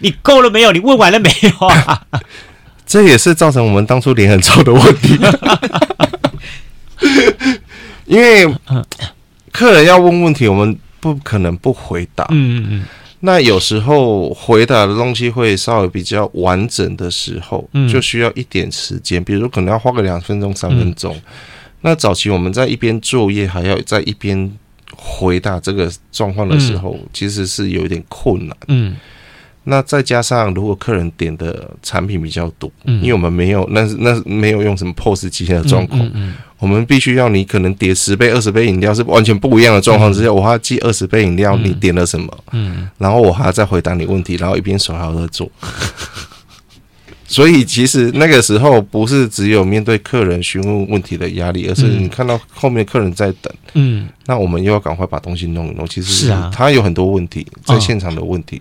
[0.00, 0.72] 你够了没有？
[0.72, 2.02] 你问完了没有啊？
[2.86, 5.18] 这也是造成我们当初脸很臭的问题，
[8.06, 8.52] 因为
[9.50, 12.26] 客人要问问题，我们不可能不回答。
[12.30, 12.82] 嗯嗯嗯。
[13.24, 21.16] 那有时候回答的东西会稍微比较完整的时候，就需要一点时间，比如说可能要花个两分钟、三分钟。
[21.82, 24.52] 那早期我们在一边作业，还要在一边
[24.96, 28.56] 回答这个状况的时候，其实是有一点困难。
[28.66, 28.96] 嗯。
[29.64, 45.48] 那再加上，如果客人点的产品比较多，嗯，因为我们没有，那是那是没有用什么 POS 机的状况，嗯，我们必须要你可能点十杯、二十杯饮料是完全不一样的状况之下，我还要记二十杯饮料你点了什么，嗯，然后我还要再回答你问题，然后一边手还要在做，
[47.28, 58.60] 所以其实那个时候不是只有面对客人询问问题的压力，而是你看到后面客人在等，嗯，那我们又要赶快把东西弄一弄，其实是他有很多问题在现场的问题。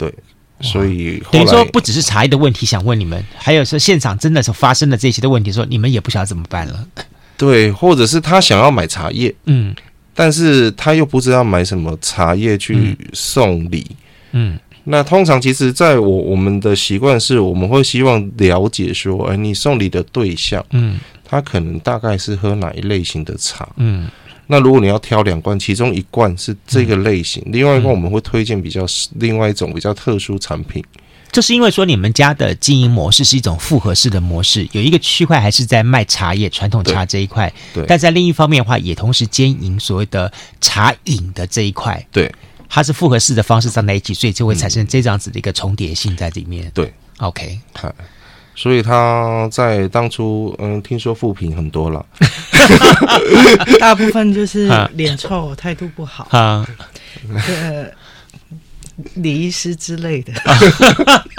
[0.00, 0.14] 对，
[0.62, 6.86] 所以等于说不只是茶叶的问题想问你们，还有说现场真的是发生了这些的问题，说你们也不晓得怎么办了。
[7.36, 9.74] 对，或者是他想要买茶叶，嗯，
[10.14, 13.86] 但是他又不知道买什么茶叶去送礼，
[14.32, 24.08] 嗯，那通常其实在我我们的习惯是，我们会希望了解说，哎，你送礼的对象，嗯，他可能大概是喝哪一类型的茶，嗯。
[24.50, 28.84] 那如果你要挑两罐，其中一罐是这个类型，嗯、另外一罐我们会推荐比较
[29.14, 30.84] 另外一种比较特殊产品，
[31.30, 42.28] 就是因为说你们家的经营模式是一种复合式的模式，有一个区块还是在卖茶叶传统茶这一块，对，但在另一方面的话，也同时兼营所谓的茶饮的这一块，对，
[42.68, 46.66] 它是复合式的方式站在一起，所以就会产生这样子的一个重叠性在里面。
[46.66, 47.94] 嗯、对，OK，好，
[48.60, 52.04] 所以他在当初，嗯，听说负评很多了，
[53.80, 56.28] 大部分就是脸臭、态度不好。
[56.30, 56.66] 啊，
[57.48, 57.86] 呃。
[59.14, 60.30] 李医师之类的，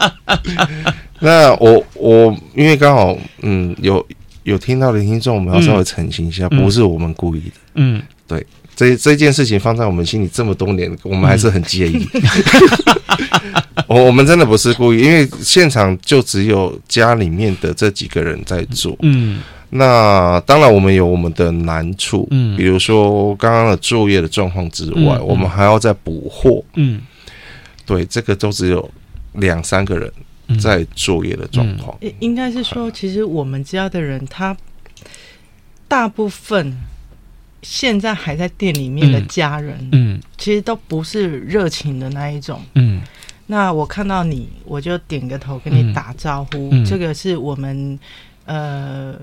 [1.21, 4.03] 那我我因为刚好嗯有
[4.41, 8.43] 有听到的听众，我们要稍微澄清一下，嗯、不是我们故意的，嗯，对，
[8.81, 12.07] 这这件事情放在我们心里这么多年，我们还是很介意。
[13.85, 27.01] 我、嗯、我们真的不是故意，因为现场就只有家里面的这几个人在做，嗯，那当然我们有我们的难处，嗯，比如说刚刚的作业的状况之外，嗯、我们还要再补货，嗯。
[27.85, 28.89] 对，这个都只有
[29.33, 30.11] 两三个人
[30.59, 31.95] 在作业的状况。
[31.99, 34.57] 应、嗯嗯、应该是说，其实我们家的人，他
[35.87, 36.73] 大部分
[37.61, 42.61] 现在还在店里面的家人，嗯，嗯其实都不是热情的那一种。
[42.75, 43.01] 嗯，
[43.47, 46.69] 那我看到你，我就点个头跟你打招呼。
[46.71, 47.99] 嗯、这个是我们
[48.45, 49.15] 呃，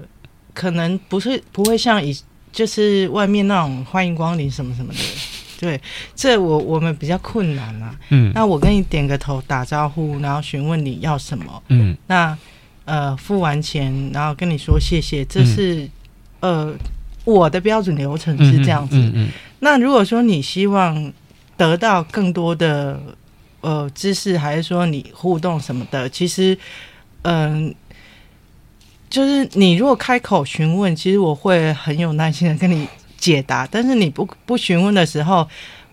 [0.54, 2.16] 可能不是不会像以
[2.52, 4.98] 就是外面那种欢迎光临什么什么的。
[5.60, 5.80] 对，
[6.14, 7.92] 这我我们比较困难啊。
[8.10, 11.60] 嗯，那我跟你点个头，打招呼，然后询问你要什么。
[11.68, 12.38] 嗯，那
[12.84, 15.82] 呃付完钱，然后跟你说谢谢，这是、
[16.40, 16.74] 嗯、呃
[17.32, 18.96] 我的标准流程是这样子。
[18.96, 19.28] 嗯，嗯，嗯，
[19.60, 21.12] 那如果说你希望
[21.56, 23.00] 得到更多的
[23.60, 26.56] 呃知识，还是说你互动什么的，其实
[27.22, 27.74] 嗯、呃，
[29.10, 32.88] 就是你如果开口询问，其实我会很有耐心的跟你。
[33.20, 35.44] 解答，但是你不不询问的时候，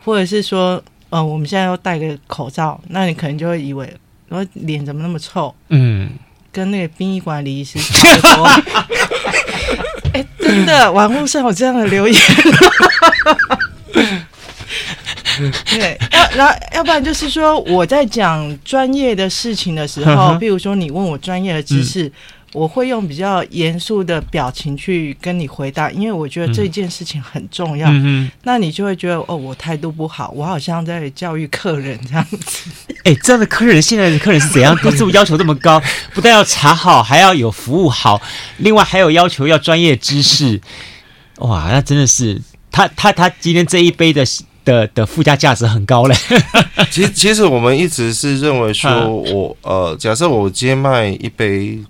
[0.03, 3.91] 或者是说，呃，我们现在要戴个口罩，那你可能就会以为，
[4.29, 5.51] 我脸怎么那么臭？
[5.69, 6.11] 嗯，
[6.51, 8.47] 跟那个殡仪馆李医师差不多。
[10.15, 12.21] 哎、欸，真的，网络上有这样的留言。
[15.65, 22.09] 对，要然后要不然就是说，我在讲专业的事情的时候，比如说你问我专业的知识。
[22.55, 27.89] 嗯我会用比较严肃的表情去跟你回答，因为我觉得这件事情很重要。
[27.91, 32.69] 嗯、那你就会觉得哦，我态度不好，我好像在教育客人这样子。
[33.03, 34.73] 哎，这样的客人，现在的客人是怎样？
[34.81, 35.81] 都这么要求这么高，
[36.15, 38.21] 不但要茶好，还要有服务好，
[38.59, 40.61] 另外还有要求要专业知识。
[41.39, 42.41] 哇，那真的是
[42.71, 44.25] 他他他今天这一杯的
[44.63, 46.15] 的的附加价值很高嘞。
[46.89, 51.83] 其实其实我们一直是认为说我呃，假设我今天卖一杯。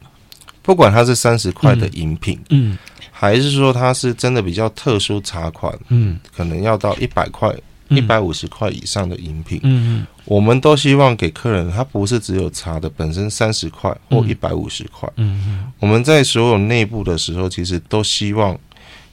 [0.65, 2.78] 不管它是三十块的饮品，嗯，嗯，
[3.12, 7.56] 还是说它是真的比较特殊茶款，嗯，可能要到一百块、
[7.89, 18.58] 一百五十块以上的饮品，嗯嗯，我们都希望给客人，它不是只有茶的本身三十块或一百五十块，嗯嗯，我们在所有内部的时候，其实都希望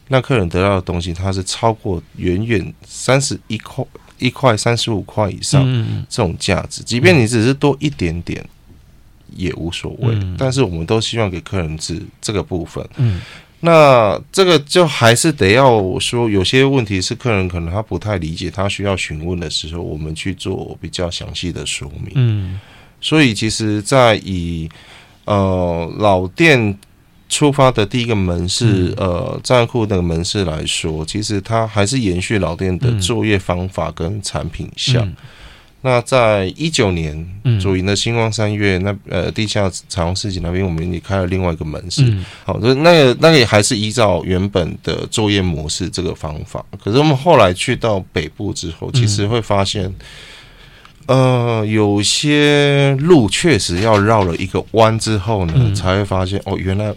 [0.09, 3.85] 让客人得到的东西，它是超过远远三十一块、
[4.19, 5.63] 一块三十五块以上
[6.09, 8.43] 这种价值，即便你只是多一点点。
[9.37, 12.87] 也无所谓，嗯、但是我们都希望给客人是这个部分。
[12.97, 13.21] 嗯，
[13.61, 22.13] 那这个就还是得要说，有些问题是客人可能他不太理解，他需要询问的时候，我们去做比较详细的说明。
[22.15, 22.61] 嗯，
[23.01, 24.69] 所以其实，在以
[25.25, 26.79] 呃老店
[27.29, 35.07] 出发的第一个门市，嗯、呃站库的门市来说，其实它还是延续老店的作业方法跟产品项。
[35.07, 35.17] 嗯嗯
[35.85, 37.29] 那在一九年，
[37.61, 42.03] 主营的星光三月那呃地下彩虹市集那边，我们也开了另外一个门市。
[42.05, 46.65] 嗯、好，就那个那个也还是依照原本的作业模式这个方法。
[46.83, 49.93] 可是我们后来去到北部之后，其实会发现，
[51.07, 56.95] 嗯、呃，有些路确实要绕了一个弯之后呢，嗯、才会发现哦，原来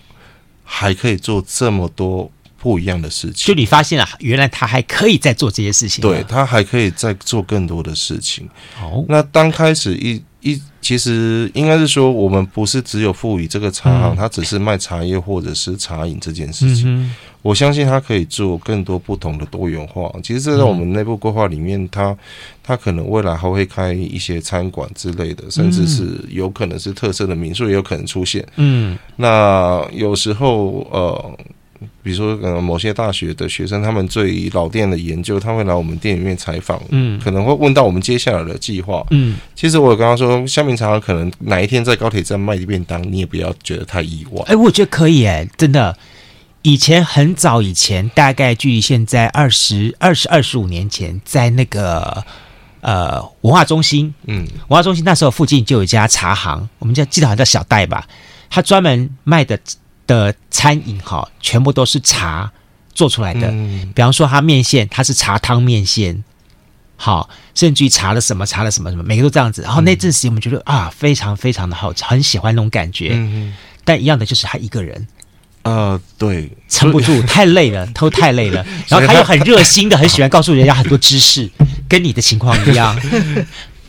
[0.63, 2.32] 还可以做这么多。
[2.65, 8.49] 不一样的事情，就你发现了，原来他还可以再做这些事情，对，他还可以再做更多的事情。
[8.73, 17.13] 好，那当开始一一，其实应该是说，我们不是只有赋予这个茶行，它只是卖茶叶或者是茶饮这件事情。
[17.43, 20.11] 我相信它可以做更多不同的多元化。
[20.24, 22.18] 其实这在我们内部规划里面，它
[22.63, 28.43] 它可能未来还会开一些餐馆之类的，甚至是有可能是特色的民宿也有可能出现。
[28.55, 31.38] 嗯，那有时候呃。
[32.03, 44.43] 比如说，呃，某些大学的学生，他们对老店的研究，他会来我们店里面采访，嗯，可能会问到我们接下来的计划，嗯，其实我有跟他说，香茗茶行可能哪一天在高铁站卖的便当，你也不要觉得太意外。
[44.47, 45.97] 哎，我觉得可以，哎，真的，
[46.61, 52.23] 以前很早以前，大概距离现在二十二十二十五年前，在那个。
[52.81, 58.07] 呃文化中心，嗯，文化中心那时候附近就有一家茶行，我们叫记得好像叫小戴吧，
[58.47, 59.59] 他专门卖的
[60.08, 62.51] 的餐饮哈，全部都是茶
[62.93, 66.24] 做出来的，嗯、比方说他面线，他是茶汤面线。
[66.97, 69.62] 好，甚至于茶了什么，茶了什么什么，每个都这样子。
[69.62, 73.10] 然后那阵时我们觉得、嗯、啊，非常非常的好，很喜欢那种感觉。
[73.12, 73.53] 嗯，
[73.84, 75.06] 但一样的就是他一个人，
[75.64, 78.66] 呃，对，撑不住， 太累了，都太累了。
[78.88, 81.51] 然后他又很热心的，很喜欢告诉人家很多知识，
[81.89, 82.97] 跟你的情况一样。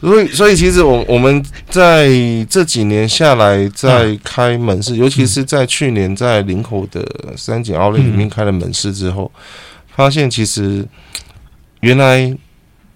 [0.01, 2.09] 所以，所以其实我我们在
[2.49, 7.05] 这几年下来，在开门市，嗯、尤其是在去年在林口的
[7.37, 9.41] 三井奥莱里面开了门市之后，嗯、
[9.97, 10.87] 发现其实
[11.81, 12.37] 原来。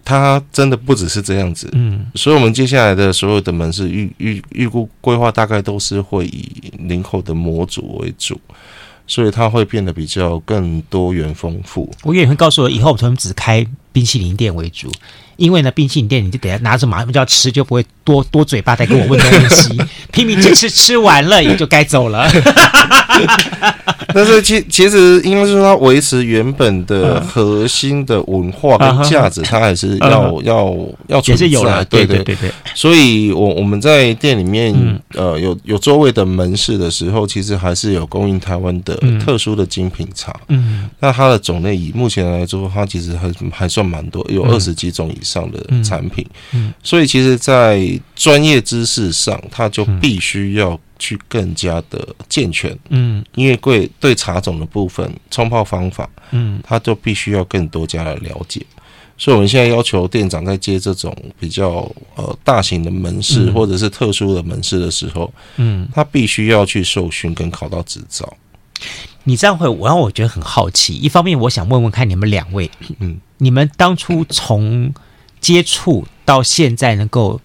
[0.02, 8.40] 它真的不只是这样子，嗯，所以我们接下来的所有的门市预预预估规划大概都是会以林口的模组为主，
[9.06, 11.88] 所以它会变得比较更多元丰富。
[12.02, 14.90] 我也会告诉我，以后我们只开冰淇淋店为主。
[15.40, 19.80] 因为呢，冰淇淋店你就等下拿着马上就要吃，就不会多多嘴巴在跟我问东西，
[20.12, 22.28] 拼命这次吃完了也就该走了。
[24.12, 31.46] 但是其其实应该是说，它维持原本的核心的文化跟价值，它还是要要要存在。
[31.46, 32.50] 有了，对对对对。
[32.74, 34.74] 所以我我们在店里面
[35.14, 40.34] 呃有有座位的门市的时候，其实还是有供应台湾的特殊的精品茶。
[40.48, 45.30] 嗯，那它的种类以目前来说，它其实还还算蛮多，有二十几种以上。
[45.30, 47.78] 上的产品，嗯，所以其实，在
[48.14, 58.64] 专业知识上，它就必须要去更加的健全，嗯，因为对对茶种的部分、冲泡方法，嗯，它就必须要更多加的了解。
[59.16, 68.26] 所以，我们现在要求店长在接这种比较呃大型的门市或者是特殊的门市的时候，嗯，他必须要去受训跟考到执照。
[69.24, 70.94] 你这样会，我让我觉得很好奇。
[70.94, 72.70] 一方面，我想问问看你们两位，
[73.00, 74.94] 嗯，你们当初从
[75.38, 77.38] 接触到现在能够，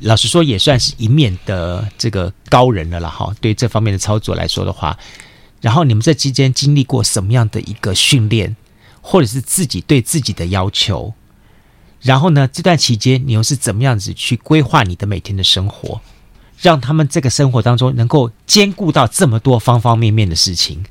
[0.00, 3.08] 老实说也算是一面的这个高人了啦。
[3.08, 3.34] 哈。
[3.40, 4.98] 对这方面的操作来说的话，
[5.60, 8.56] 然后你们这期间经历过什么样的一个训练，
[9.00, 11.12] 或者是自己对自己的要求？
[12.00, 16.00] 然后呢，这段期间你又是怎么样子去规划你的每天的生活，
[16.58, 20.82] 让他们这个生活当中能够兼顾到这么多方方面面的事情？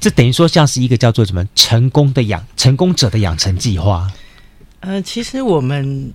[0.00, 4.10] 这等于说像是一个叫做什么成功的养成功者的养成计划。
[4.80, 6.14] 呃，其实我们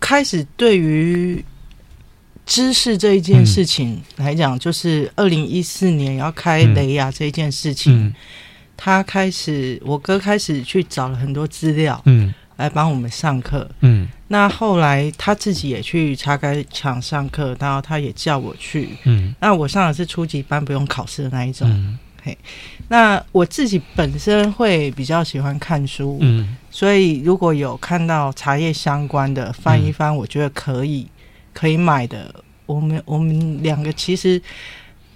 [0.00, 1.44] 开始对于
[2.46, 8.14] 知识这一件事情来讲，嗯、就是二零一四年要开雷亚这一件事情，嗯、
[8.76, 22.36] 他开始，我哥开始去找了很多资料，嗯，来帮我们上课，嗯，那后来他自己也去茶改场上课，然后他也叫我去，嗯，那我上的是初级班，不用考试的那一种，嗯、嘿。
[22.88, 31.06] 那我自己本身会比较喜欢看书，嗯，所以如果有看到茶叶相关的翻一翻，我觉得可以
[31.52, 32.34] 可以买的。
[32.66, 34.40] 我们我们两个其实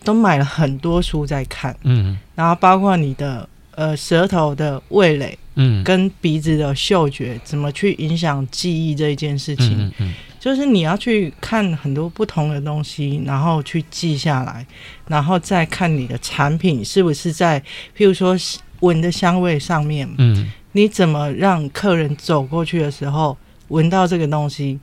[0.03, 10.15] 都买了很多书在看，嗯，然后包括你的呃舌头的味蕾，嗯，跟鼻子的嗅觉怎么去影响记忆这一件事情，嗯，嗯。
[10.43, 14.67] 就是你要去看很多不同的东西，然后去记下来，
[15.07, 17.61] 然后再看你的产品是不是在，
[17.97, 18.37] 譬如说
[18.81, 23.39] 闻的香味上面，嗯，你怎么让客人走过去的时候
[23.69, 24.81] 闻到这个东西，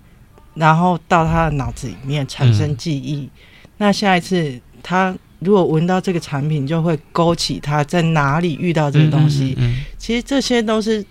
[0.54, 3.30] 然后到他的脑子里面产生记忆，嗯，
[3.80, 9.56] 那下一次他如果闻到这个产品，就会勾起他在哪里遇到这个东西。
[9.58, 11.06] 嗯，嗯，嗯，其实这些都是。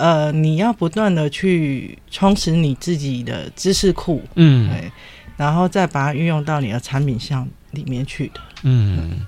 [0.00, 4.90] 呃，你要不断的去充实你自己的知识库，嗯，对，
[5.36, 8.40] 然后再把它运用到你的产品项里面去的。
[8.62, 9.26] 嗯，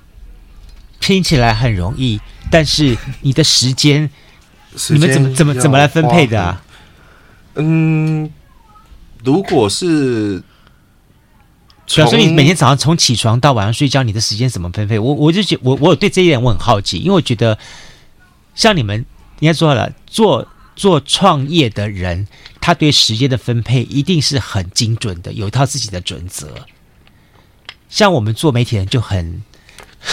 [0.98, 2.18] 听起来很容易，
[2.50, 4.08] 但是你的时间，
[4.88, 6.64] 你们怎么怎么怎么来分配的啊？
[7.56, 8.30] 嗯，
[9.22, 10.42] 如果是，
[11.84, 14.98] 比方说你每天早上从起床到晚上睡觉，你的时间怎么分配？
[14.98, 17.58] 我我就觉我我有对这一点我很好奇，因为我觉得
[18.54, 19.04] 像你们
[19.40, 20.48] 应该说了做。
[20.74, 22.26] 做创业的人，
[22.60, 26.48] 他对时间的分配一定是很精准的，有一套自己的准则。
[27.88, 29.42] 像我们做媒体人就很，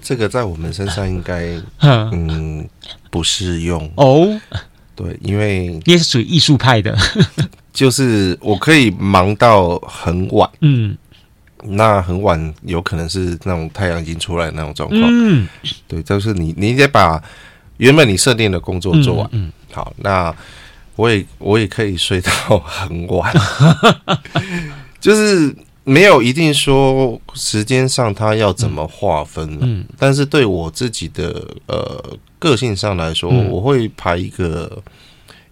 [0.00, 2.68] 这个在我们身上应该 嗯
[3.10, 4.40] 不适用哦。
[4.94, 6.96] 对，因为你也是属于艺术派的，
[7.72, 10.96] 就是我可以忙到很晚，嗯。
[11.64, 15.02] 那很晚，有可能是那种太阳已经出来的那种状况。
[15.04, 15.46] 嗯，
[15.86, 17.22] 对，就是你，你得把
[17.76, 19.28] 原本你设定的工作做完。
[19.32, 20.34] 嗯，嗯好，那
[20.96, 23.32] 我也我也可以睡到很晚，
[25.00, 25.54] 就是
[25.84, 34.82] 没有一定说时间上它要怎么划分，嗯，但是对我自己的呃个性上来说，我会排一个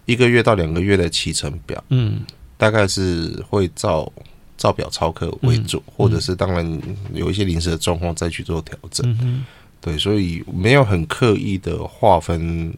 [0.04, 2.20] 一个月到两个月的期程表，嗯，
[2.56, 4.12] 大概是会照
[4.60, 6.82] 照表操课为主，或者是当然
[7.14, 9.44] 有一些临时的状况再去做调整，
[9.80, 12.72] 对，所以没有很刻意的划分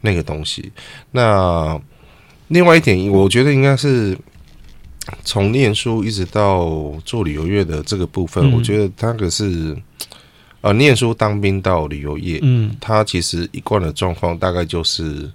[0.00, 0.70] 那个东西。
[1.10, 1.78] 那
[2.46, 4.16] 另外一点，我觉得应该是。
[5.22, 9.76] 从念书一直到做旅游业的这个部分，嗯、我觉得他可是
[10.62, 15.30] 呃，念书当兵到旅游业，嗯，他其实一贯的状况大概就是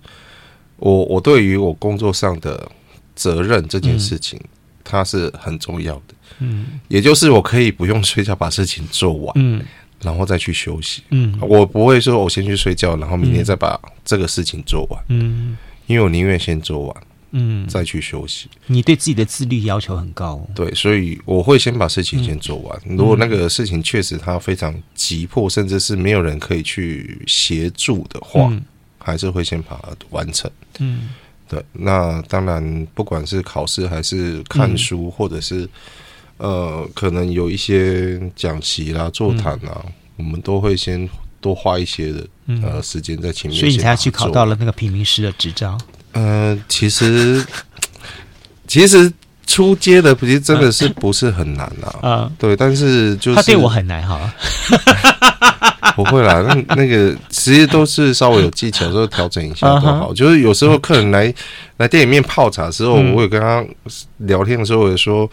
[0.77, 2.67] 我我对于我工作上的
[3.13, 4.49] 责任这件事情，嗯、
[4.89, 9.61] 它是很重要的，嗯，也就是我可以不用睡觉把事情做完，嗯，
[10.01, 16.95] 然后再去休息，嗯，我不会说我先去睡觉，然后明天再把这个事情做完，嗯，因为我宁愿先做完。
[17.31, 18.47] 嗯，再去休息。
[18.65, 22.81] 你对自己的自律要求很高，对，所以我会先把事情先做完。
[22.87, 28.65] 嗯、如果那个事情确实它非常急迫，甚至是没有人可以去协助的话，嗯、
[28.97, 30.49] 还是会先把它完成。
[30.79, 31.09] 嗯，
[31.49, 31.61] 对。
[31.73, 35.67] 那当然，不管是考试还是看书，嗯、或者是
[36.37, 41.09] 呃，可能有一些讲习啦、座谈啦，嗯、我们都会先
[41.41, 42.27] 多花一些的
[42.63, 43.59] 呃时间在前面。
[43.59, 45.77] 所以你才去考到了那个平民师的执照。
[46.13, 47.45] 呃，其实
[48.67, 49.11] 其实
[49.49, 51.99] 初阶的，其实真的是不是很难啊。
[52.03, 54.31] 嗯， 对，但是就是他对我很难哈。
[55.95, 60.13] 不会啦，那那个其实都是稍微有技巧，就调整一下都好。
[60.13, 61.33] 就是有时候客人来
[61.77, 63.65] 来店里面泡茶的时候，我有跟他
[64.17, 65.27] 聊天的时候，我也说。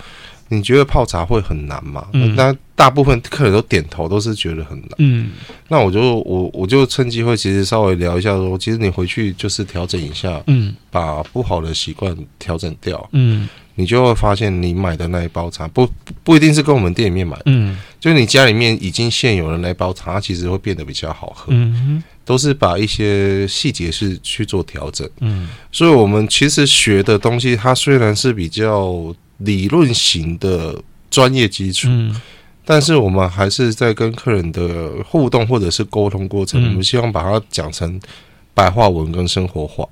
[0.49, 2.07] 你觉得泡茶会很难吗？
[2.13, 4.91] 嗯，那大部分客人都点头，都是觉得很难。
[4.99, 5.31] 嗯，
[5.67, 15.89] 那我就我我就趁机会，其实稍微聊一下说，其实你回去就是调整一下，嗯，把不好的习惯调整掉，嗯，你就会发现你买的那一包茶不
[16.25, 29.15] 不一定是跟我们店里面买的，嗯，就是你家里面已经现有的那一包茶，其实会变得比较好喝，嗯，都是把一些细节是去做调整，嗯，所以我们其实学的东西，它虽然是比较。
[29.41, 32.19] 理论型的专业基础，嗯、
[32.65, 38.01] 但是我们还是在跟客人的互动或者是沟通过程，嗯、我们希望把它讲成
[38.55, 39.87] 白话文跟生活化，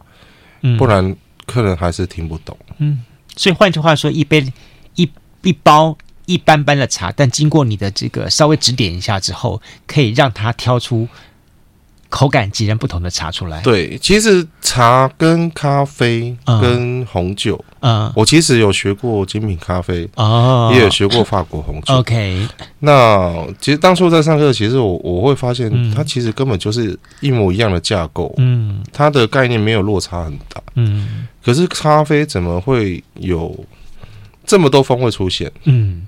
[0.62, 1.14] 嗯、不然
[1.44, 2.56] 客人还是听不懂。
[2.78, 3.02] 嗯，
[3.36, 4.52] 所以换句话说，一杯
[4.94, 5.08] 一
[5.42, 11.08] 一包一般般的茶，但经过你的这个稍微指点一下之后，可以让他挑出。
[12.14, 13.60] 口感截然不同的茶出来。
[13.62, 21.92] 对，其实茶跟咖啡跟红酒，嗯，我其实有学过精品咖啡，哦，也有学过法国红酒。
[21.94, 22.46] OK，
[22.78, 33.52] 那其实当初在上课，其实我我会发现，它其实根本就是一模一样的架构，嗯，它的概念没有落差很大，嗯，可是咖啡怎么会有
[34.46, 35.50] 这么多风味出现？
[35.64, 36.06] 嗯。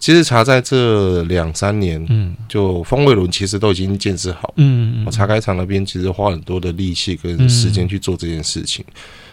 [0.00, 8.84] 其实茶在这两三年，嗯，就风味轮其实都已经建设好，嗯，茶改厂那边其实花很多的力气跟时间去做这件事情，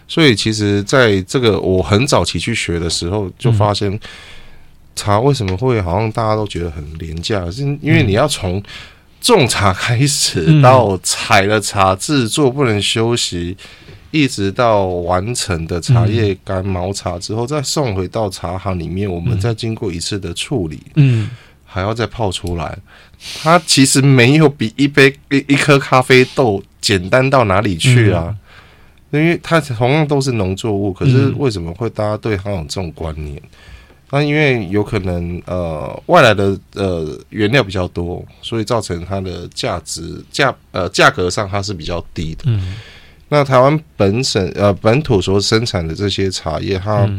[0.08, 4.00] 所以其实在这个我很早期去学的时候，就发现
[4.96, 8.62] 茶为什么会好像大家都觉得很廉价，是因为你要从
[9.22, 13.56] 种茶开始到采了茶制作不能休息。
[14.12, 21.30] 一直到完成的茶叶干毛茶之后，再送回到茶行里面，我们再经过一次的处理，嗯，
[21.66, 22.78] 还要再泡出来。
[23.42, 28.34] 它其实没有比一杯一一颗咖啡豆简单到哪里去啊，
[29.12, 33.42] 因为它同样都是农作物，可是为什么会大家对它有这种观念？
[34.12, 42.76] 那因为有可能呃外来的呃原料比较多，所以造成它的价值价呃价格上它是比较低的，嗯。
[43.30, 47.10] 那台湾本省呃本土所生产的这些茶叶，它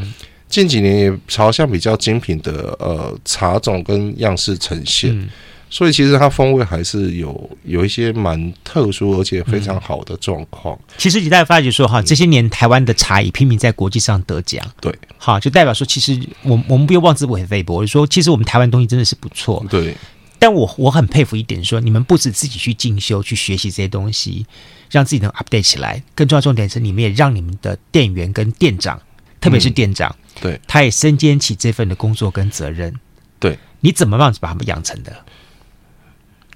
[0.48, 5.28] 近几年也朝向比较精品的呃茶种跟样式呈现，嗯、
[5.68, 10.76] 所以其实它风味还是有有一些蛮特殊而且非常好的状况。
[10.76, 19.96] 嗯、其实你大家发觉说哈，这些年台湾的茶也拼命在国际上得奖，对，好就代表说，其实我我们不用妄自菲薄，我就说其实我们台湾东西真的是不错，对。
[20.38, 24.46] 但我我很佩服一点说，说你们不止自己去进修去学习这些东西。
[24.91, 29.01] 让自己能 update 起来，更重要重点是，你们也让你们的店员跟店长，
[29.41, 32.95] 特别是店长，嗯、对，他也身兼起这份的工作跟责任。
[33.39, 35.16] 对，你怎么样子把他们养成的？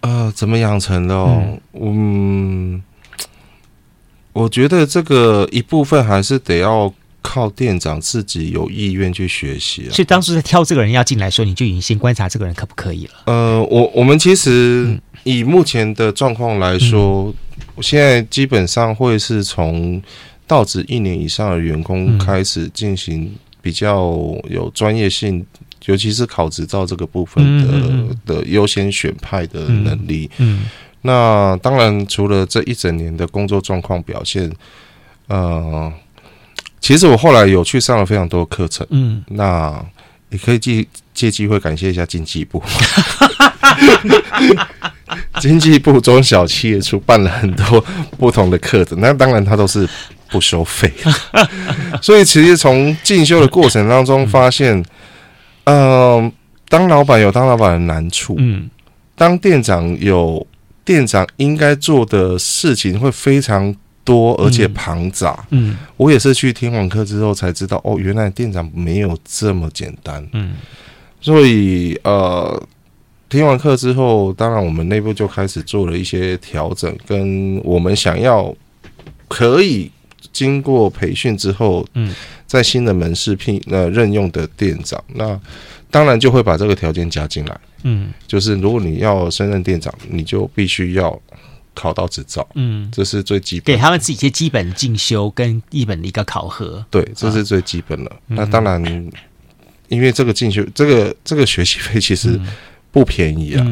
[0.03, 1.15] 呃，怎么养成的？
[1.15, 2.83] 嗯，嗯，
[4.33, 9.93] 我觉得这个一部分还是得要靠店长自己有意愿去学习啊。
[9.93, 13.13] 所以当时在挑这个人要进来的时候，你就已经先观察这个人可不可以了。
[13.27, 17.25] 呃，我我们其实以目前的状况来说。
[17.25, 17.35] 嗯
[17.83, 20.03] 现在基本上会是从
[20.47, 24.11] 到职一年以上的员工开始进行比较
[24.51, 25.45] 有专业性
[25.87, 30.29] 尤其是考执照这个部分的的优先选派的能力。
[31.03, 34.51] 那当然除了这一整年的工作状况表现，
[35.29, 35.91] 呃，
[36.81, 38.87] 其实我后来有去上了非常多课程。
[38.91, 39.83] 嗯，那
[40.29, 42.63] 你可以借借机会感谢一下经济部。
[45.41, 47.85] 经济部中小企业处办了很多
[48.17, 49.89] 不同的课程，那当然它都是
[50.29, 50.93] 不收费。
[52.01, 54.77] 所以其实从进修的过程当中发现，
[55.65, 56.33] 嗯、呃，
[56.69, 58.71] 当老板有当老板的难处，嗯，
[59.17, 60.47] 当店长有
[60.85, 63.75] 店长应该做的事情会非常
[64.05, 65.45] 多，而且庞杂。
[65.51, 70.25] 嗯，我也是去听完课之后才知道，哦，原来店长没有这么简单。
[70.33, 70.55] 嗯，
[71.21, 72.63] 所以呃。
[73.31, 78.53] 听完课之后，当然我们内部就开始做了一些调整，跟我们想要
[79.29, 79.89] 可以
[80.33, 82.13] 经过培训之后，嗯，
[82.45, 85.41] 在新的门市聘呃任用的店长，那
[85.93, 91.17] 当然就会把这个条件加进来，嗯，就是如果你要升任店长，你就必须要
[91.73, 98.11] 考到执照，嗯，这是最基本的，给他们自己一些基本进修跟一本的一个考核，对，这是最基本的。
[98.11, 98.85] 啊、那当然，
[99.87, 102.37] 因为这个进修，这个这个学习费其实。
[102.93, 103.67] 不便宜啊，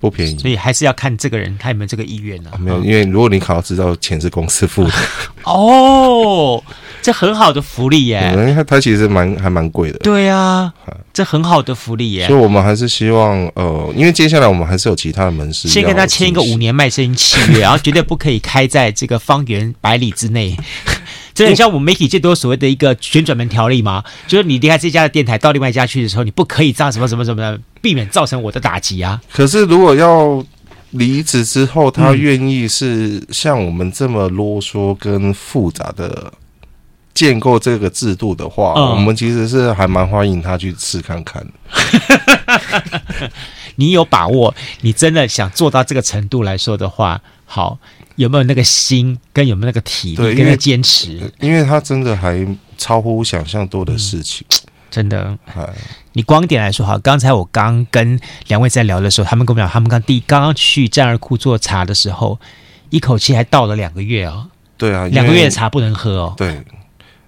[0.00, 2.58] 不便宜，所以还是要看这个人他有没有这个意愿呢、啊？
[2.58, 4.92] 没有，因为如果你考到执照，钱是公司付的。
[5.44, 6.62] 哦，
[7.00, 8.30] 这很好的福利耶！
[8.36, 9.98] 因为他其实蛮还蛮贵的。
[10.00, 10.70] 对啊，
[11.12, 12.26] 这很好的福利耶！
[12.26, 20.54] 所以我们还是希望，呃，因为接下来我们还是有其他的门市，先跟他签一个五年卖身契约，然后绝对不可以开在这个方圆百里之内。
[21.34, 24.04] 这很像我们媒体最多所谓的一个旋转门条例嘛？
[24.28, 29.20] 就是你离开这家的电台到另外一家去的时候，你不可以这样什么什么什么的，避免造成我的打击啊。
[29.32, 30.44] 可是如果要
[30.90, 36.32] 离职之后，他愿意是像我们这么啰嗦跟复杂的
[37.12, 41.44] 建构这个制度的话，嗯、我们其实是还蛮欢迎他去试看看。
[43.74, 44.54] 你有把握？
[44.82, 47.76] 你真的想做到这个程度来说的话，好。
[48.16, 51.32] 有没有那个心，跟有没有那个体力，跟那个坚持？
[51.40, 52.46] 因为他真的还
[52.78, 55.36] 超乎想象多的事情，嗯、真的。
[56.12, 62.38] 你光点来说哈，刚才我刚跟两位在聊的时候，他们跟我讲，他们刚第刚刚去战二库做茶的时候，
[62.90, 64.46] 一口气还倒了两个月哦。
[64.76, 66.34] 对啊，两个月的茶不能喝哦。
[66.36, 66.62] 对，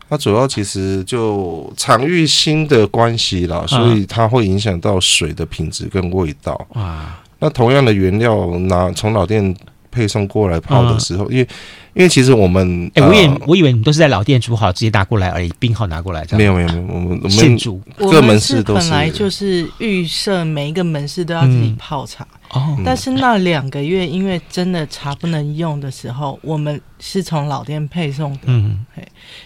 [0.09, 6.65] 它主要其实就场域新的关系啦，所以它会影响到水的品质跟味道。
[6.73, 9.53] 啊，那同样的原料拿从老店。
[9.97, 11.49] 配送过来泡的时候，因为
[11.95, 16.39] 因为其实我们，哎，我以我以为你都是在老店煮好直接拿过来而已，冰号拿过来这样。
[16.39, 22.77] 没有没有没有，我们我们现煮，各门市都是本来就是预设每一个门市都要自己泡茶哦。
[22.85, 28.41] 但是那两个月，因为真的茶不能用的时候，我们是从老店配送的。
[28.49, 28.85] 嗯，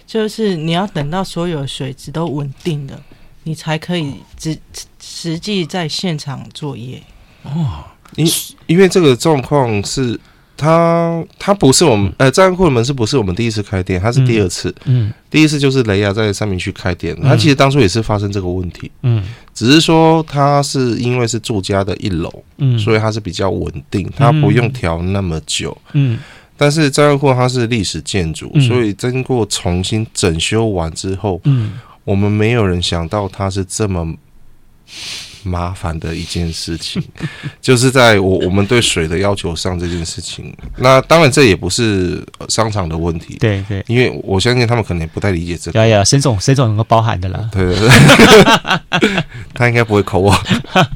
[0.05, 3.01] 就是你要等到所有水质都稳定了，
[3.45, 4.59] 你才可以实
[5.01, 7.01] 实际在现场作业。
[7.45, 7.85] 哦，
[8.17, 8.27] 因
[8.67, 10.19] 因为这个状况是。
[10.61, 14.69] 他他不是我们呃，战二库的门是不是我们第一次开店，他是第二次。
[14.85, 18.91] 嗯，嗯第一次就是雷亚在三明区开店，他其实当初也是发生这个问题。
[19.03, 25.75] 嗯，只是说他是因为是住家的一楼，嗯，所以他是比较稳定，他不用调那么久。
[25.95, 26.19] 嗯，
[26.59, 34.15] 但是战二库它是历史建筑，所以经过重新整修完之后，嗯，我们没有人想到它是这么。
[35.43, 37.03] 麻烦的一件事情，
[37.61, 40.55] 就是在我我们对水的要求上这件事情。
[40.77, 45.79] 那当然这也不是商场的问题，对对，因为我相信他们可能也不太理解这个。
[45.79, 47.49] 要要，沈总沈总能够包含的啦。
[47.53, 47.89] 对对
[49.01, 49.25] 对，
[49.55, 50.35] 他应该不会扣我。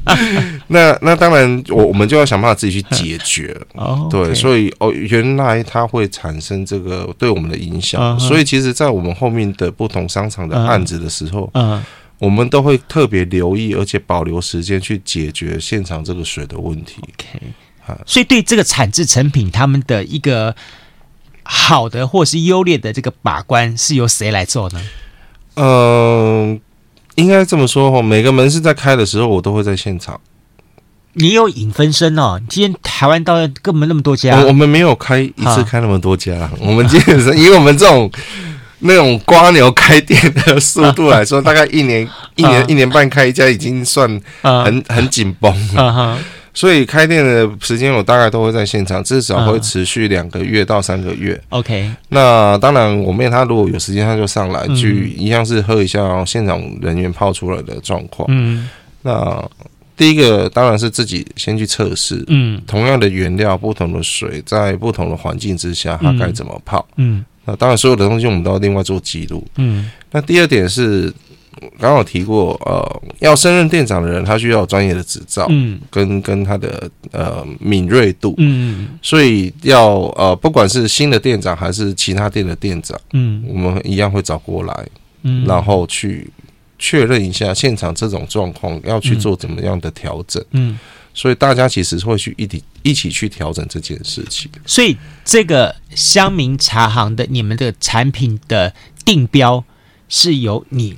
[0.67, 3.55] 那那当然，我我们就要想办法自己去解决。
[3.75, 8.19] 哦，对，所以哦，原来它会产生这个对我们的影响。
[8.19, 11.83] 所以其实，在我们后面的不同商场的案子的时候，嗯。
[12.17, 17.01] 我们都会特别留意，而且保留时间去解决现场这个水的问题。
[17.01, 17.41] OK，
[17.81, 20.55] 好，所以对这个产制成品，他们的一个
[21.43, 24.81] 好的或是优劣的这个把关，是由谁来做呢？
[25.55, 26.59] 嗯、呃，
[27.15, 30.21] 应该这么说哈，每个门市在开的时候，我都会在现场。
[31.13, 32.41] 你有影分身哦？
[32.49, 38.09] 今天台湾到根本那么多家，我，我们没有开一次开那么多家，啊、我们基本上以我们这种。
[38.85, 44.09] 那种瓜牛开店的速度来说，大概一年、一年、一年半开一家已经算
[44.41, 46.17] 很很紧绷了。
[46.53, 51.37] 所以开店的时间我大概都会在现场，至少会持续两个月到三个月。
[51.49, 51.91] OK。
[52.07, 58.25] 那当然，我妹她如果有时间，她就上来去一样是喝一下现场人员泡出来的状况。
[58.31, 58.69] 嗯。
[59.01, 59.43] 那
[59.97, 62.23] 第一个当然是自己先去测试。
[62.27, 62.61] 嗯。
[62.65, 66.87] 同样的原料，不同的水，在不同的环境之下，它该怎么泡？
[66.95, 67.25] 嗯。
[67.45, 69.45] 那当然，所有的东西我们都要另外做记录。
[69.57, 71.13] 嗯，那第二点是，
[71.79, 84.87] 刚好提过，呃，要升任店长的人，他需要有专业的执照，嗯，跟跟他的呃敏锐度，嗯，所以要呃，不管是新的店长还是其他店的店长，嗯，我们一样会找过来，
[85.23, 86.29] 嗯，然后去
[86.77, 90.77] 确认一下现场这种状况要去做怎么样的调整，嗯，
[91.15, 94.51] 所以大家其实会去一起一起去调整这件事情。
[94.67, 98.71] 所以这个乡民茶行的你们的产品的
[99.03, 99.63] 定标
[100.07, 100.95] 是由你。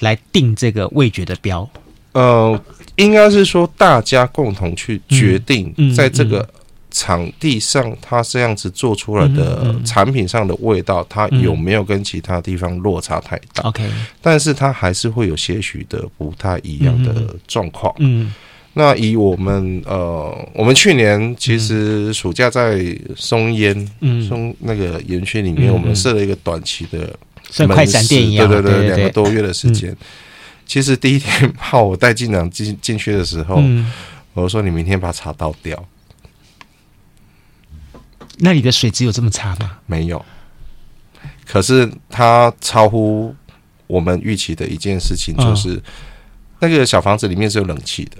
[0.00, 1.68] 来定这个味觉的标，
[2.12, 2.58] 呃，
[2.96, 6.48] 应该是说大家共同去决定，在这个
[6.90, 13.86] 场地上，它这样子做出来的产品上的味道，它有没有跟其他地方落差太大？OK，
[14.22, 17.94] 但是它还是会有些许的不太一样的状况。
[17.98, 18.32] 嗯，
[18.74, 27.18] 那以我们呃，我们去年其实暑假在松烟，嗯，松那个园区里面，我们设了一个短期的。
[27.50, 29.96] 像快闪店一样，对对对，两个多月的时间。
[30.64, 33.90] 其实第一天 怕我带进长进进去的时候，嗯、
[34.34, 35.84] 我说你明天把茶倒掉。
[38.38, 39.78] 那里的水质有这么差吗？
[39.86, 40.24] 没有。
[41.44, 43.34] 可是它超乎
[43.88, 45.82] 我们预期的一件事情，就是、哦、
[46.60, 48.18] 那个小房子里面是有冷气的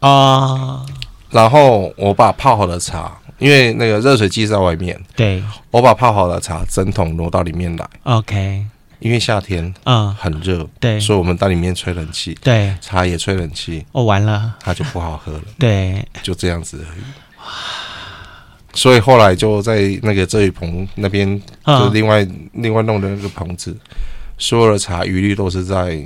[0.00, 0.10] 啊。
[0.10, 0.86] 哦、
[1.30, 3.16] 然后我把泡好的茶。
[3.38, 7.88] 因为那个热水器在外面，对，我把泡好的茶整桶挪到里面来。
[8.02, 8.66] OK，
[8.98, 13.82] 因为夏天嗯很热，对，所以我们到里面吹冷气，对，茶也吹冷气。
[13.92, 15.40] 哦，完了，它就不好喝了。
[15.58, 17.02] 对，就这样子而已。
[18.74, 23.74] 所以后来就在那个遮雨棚那边，就另外另外弄的那个棚子，
[24.36, 25.98] 所有的茶一律都是在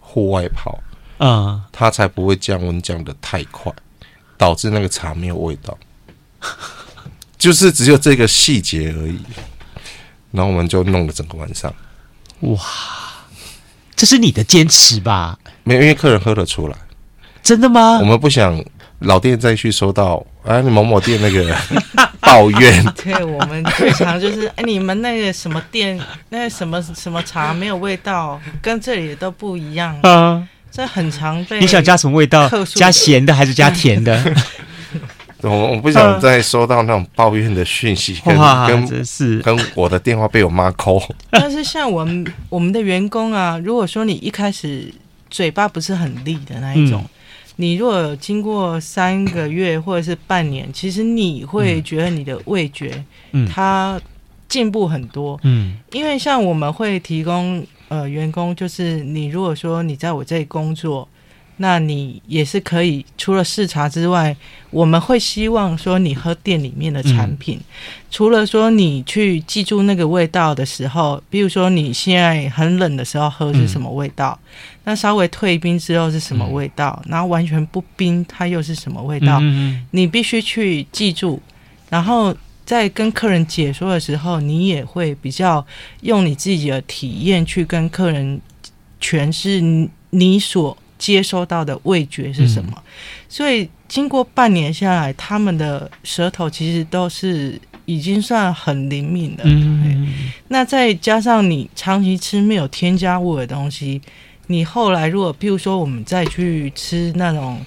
[0.00, 0.76] 户外泡，
[1.18, 3.72] 嗯，它才不会降温降的太快，
[4.36, 5.76] 导致那个茶没有味道。
[7.38, 9.20] 就是只有这个细节而已，
[10.32, 11.72] 然后我们就弄了整个晚上。
[12.40, 12.58] 哇，
[13.94, 15.38] 这是你的坚持吧？
[15.62, 16.76] 没有，因为客人喝得出来。
[17.42, 17.98] 真的吗？
[18.00, 18.62] 我们不想
[19.00, 21.56] 老店再去收到哎，你某某店那个
[22.20, 22.84] 抱怨。
[22.96, 26.00] 对，我们最常就是哎，你们那个什么店，
[26.30, 29.98] 那个什么什么茶没有味道，跟这里都不一样。
[30.02, 31.60] 嗯，这很常被。
[31.60, 32.48] 你想加什么味道？
[32.74, 34.22] 加咸的还是加甜的？
[35.42, 38.36] 我我不想再收到那种抱怨的讯息，跟
[38.66, 41.00] 跟是跟我的电话被我妈扣。
[41.30, 44.92] 但是像我们我们的员工啊，如果说你一开始
[45.30, 47.08] 嘴巴不是很利的那一种，嗯、
[47.56, 54.00] 你如果经过三个月或者是半年，其实你会觉得你的味觉，嗯，它
[54.48, 61.08] 进步很多，嗯，因为像我们会提供呃员工，就是你如果说你在我这里工作。
[61.58, 64.36] 那你也是可以，除了视察之外，
[64.68, 67.64] 我们会希望说你喝店里面的产品，嗯、
[68.10, 74.48] 除了说你去记住那个味道的时候，比如说你现在很冷的时候喝是什么味道，嗯、
[74.84, 81.40] 那稍微退冰之后是什么味道，嗯、然后完全不冰它又是什么味道，嗯、你必须去记住，
[81.88, 82.36] 然后
[82.66, 85.64] 在跟客人解说的时候，你也会比较
[86.02, 88.38] 用你自己的体验去跟客人
[89.00, 89.62] 诠释
[90.10, 90.76] 你所。
[90.98, 92.72] 接收到的味觉是什么？
[92.74, 92.82] 嗯、
[93.28, 99.42] 所以经过半年下来，他们的舌头其实都是已经算很灵敏的。
[99.44, 100.08] 嗯，
[100.48, 104.00] 那再加上你长期吃没有添加物的东西，
[104.46, 107.60] 你后来如果譬如说我们再去吃那种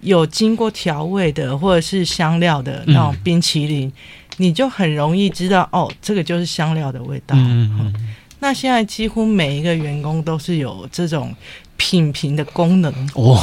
[0.00, 3.92] 有经过调味的或者是香料的那种冰淇淋，嗯、
[4.40, 7.36] 你就很容易知道哦，这个就是香料的味道。
[7.36, 7.94] 嗯，嗯，
[8.40, 11.34] 那现在几乎每一个员工都是有这种。
[11.82, 13.40] 品评的功能哦，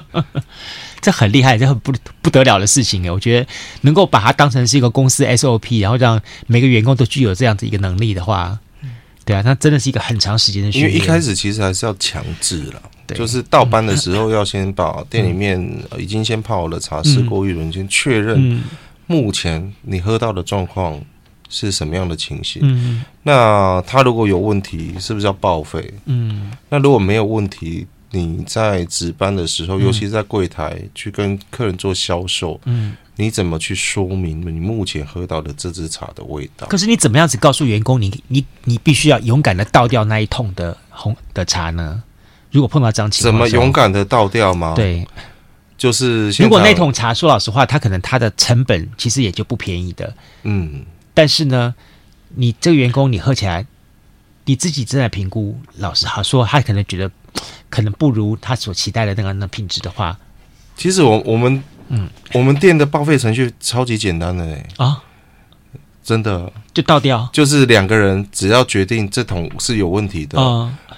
[1.02, 3.10] 这很厉害，这很不不得了的事情哎！
[3.10, 3.46] 我觉得
[3.82, 8.58] 能够把它当成是一个公司 SOP，然后让每个员工都具有这样子一个能力的话，
[9.26, 10.94] 对啊，那真的是一个很长时间的训练。
[10.94, 12.82] 因为一开始其实还是要强制了，
[13.14, 15.62] 就是到班的时候要先把店里面
[15.98, 18.64] 已经先泡好的茶试过一轮，先确认
[19.10, 21.00] 目前你喝到的状况。
[21.52, 22.62] 是什么样的情形？
[22.62, 25.92] 嗯，那他如果有问题，是不是要报废？
[26.04, 36.68] 嗯，那如果没有问题，你在值班的时候，嗯、尤其是在柜台去跟客人做销售，嗯，你怎么去说明你目前喝到的这支茶的味道？
[36.68, 42.00] 可是你怎么样子告诉员工你，你你你必须要勇敢的倒掉那一桶的红的茶呢？
[42.52, 44.74] 如果碰到这样情况，怎么勇敢的倒掉吗？
[44.76, 45.04] 对，
[45.80, 50.84] 就是如果那桶茶说老实话，它可能它的成本其实也就不便宜的，嗯。
[51.14, 51.74] 但是呢，
[52.34, 53.64] 你这个员工你喝起来，
[54.44, 55.58] 你自己正在评估。
[55.78, 57.10] 老实好说，他可能觉得
[57.70, 60.18] 可能不如他所期待的那个那品质的话，
[60.76, 65.02] 其实我我们嗯，我们店的报废程序超级简单的嘞啊，
[66.04, 70.38] 真的就倒掉，就是两个人只要决定这桶是有问题的，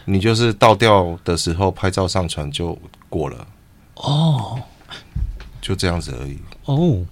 [0.07, 2.77] 你就是倒掉的时候拍照上传就
[3.09, 3.47] 过了。
[3.95, 4.61] 哦，
[5.61, 6.39] 就这样子而已。
[6.65, 7.05] 哦，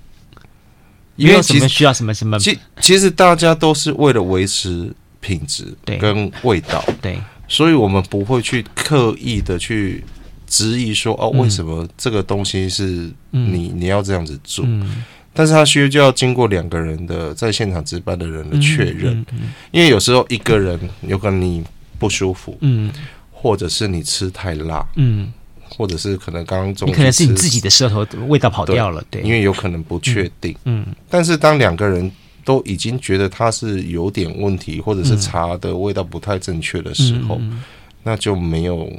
[1.17, 2.39] 因为什么需要什么什么？
[2.39, 10.03] 其其实大家都是为了维持品质跟味道，对，对，所以我们不会去刻意的去
[10.47, 12.85] 质疑说哦，为什么这个东西是
[13.31, 14.65] 你、嗯、你要这样子做？
[14.67, 15.05] 嗯、
[15.35, 21.63] 但是他需要就要经过两个人的在现场值班的人的确认，嗯嗯嗯、因为有时候一个人有可能你
[21.99, 22.91] 不舒服，嗯，
[23.31, 25.33] 或者是你吃太辣，嗯。
[25.77, 32.11] 或者是可能刚刚中，你可能是你自己的舌头味道跑掉了，对，对，因为有可能不确定，嗯，嗯，但是当两个人
[32.45, 37.63] 都已经觉得它是有点问题，或者是茶的味道不太正确的时候，嗯、
[38.03, 38.93] 那就没有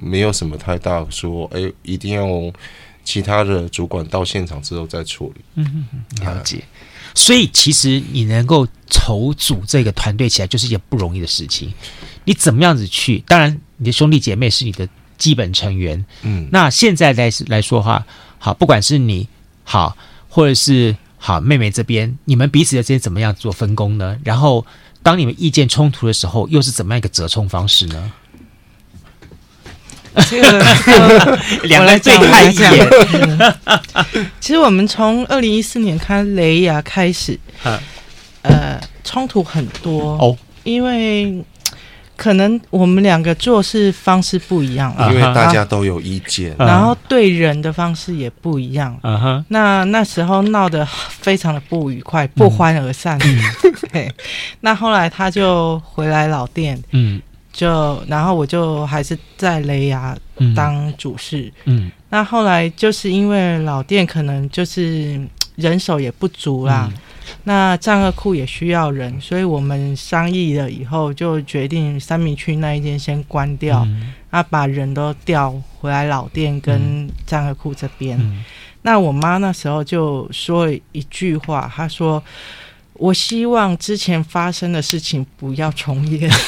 [0.00, 2.52] 没有什么太大说，哎，一定要
[3.04, 6.62] 其他的主管到现场之后再处理，嗯嗯，了解。
[7.14, 11.72] 所以其实你能够筹组这个团队起来，就是一件不容易的事情。
[12.24, 13.18] 你怎么样子去？
[13.26, 14.88] 当然，你的兄弟姐妹是你的。
[15.18, 18.06] 基本成员，嗯，那现在来来说话，
[18.38, 19.28] 好，不管是你
[19.64, 19.96] 好，
[20.28, 24.16] 或者是好妹妹这边，你们彼此之间怎么样做分工呢？
[24.24, 24.64] 然后，
[25.02, 28.12] 当你们意见冲突的时候，又是怎么样一个折冲方式呢？
[30.30, 32.88] 这个两人最看一眼。
[34.40, 37.38] 其实我们从二零一四年开雷亚开始，
[38.42, 41.44] 呃，冲突很多哦，因为。
[42.18, 48.98] 可能我们两个做事方式不一样，因为大家都有意见，然后对人的方式也不一样。
[49.04, 53.16] 嗯哼，那那时候闹得非常的不愉快，不欢而散。
[53.92, 54.12] 对，
[54.62, 60.16] 那后来他就回来老店，嗯，就然后我就还是在雷牙
[60.56, 65.20] 当主事，嗯，那后来就是因为老店可能就是
[65.54, 66.90] 人手也不足啦。
[67.44, 78.18] 那战恶库也需要人，所以我们商议了以后，就决定三明区那一间先关掉，嗯、啊，把人都调回来老店跟战恶库这边。
[78.18, 78.44] 嗯、
[78.82, 82.22] 那我妈那时候就说了一句话，她说
[82.94, 86.30] ：“我希望之前发生的事情不要重演。”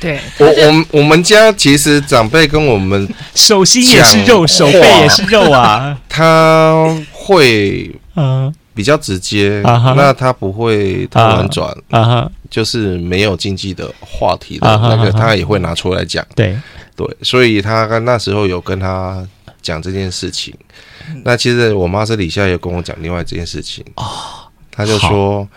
[0.00, 5.98] 对，我我们我们家其实长辈跟我们 手心也是肉，手背也是肉啊。
[6.08, 8.54] 他会嗯。
[8.74, 16.24] 比较直接，那他不会太婉转啊，就是没有禁忌的话题的那个，他也会拿出来讲。
[16.36, 16.56] 对。
[16.94, 19.26] 对，所以他那时候有跟他
[19.60, 20.54] 讲这件事情。
[21.24, 23.84] 那其实我妈私底下有跟我讲另外这件事情。
[23.96, 24.06] 哦，
[24.70, 25.48] 他就说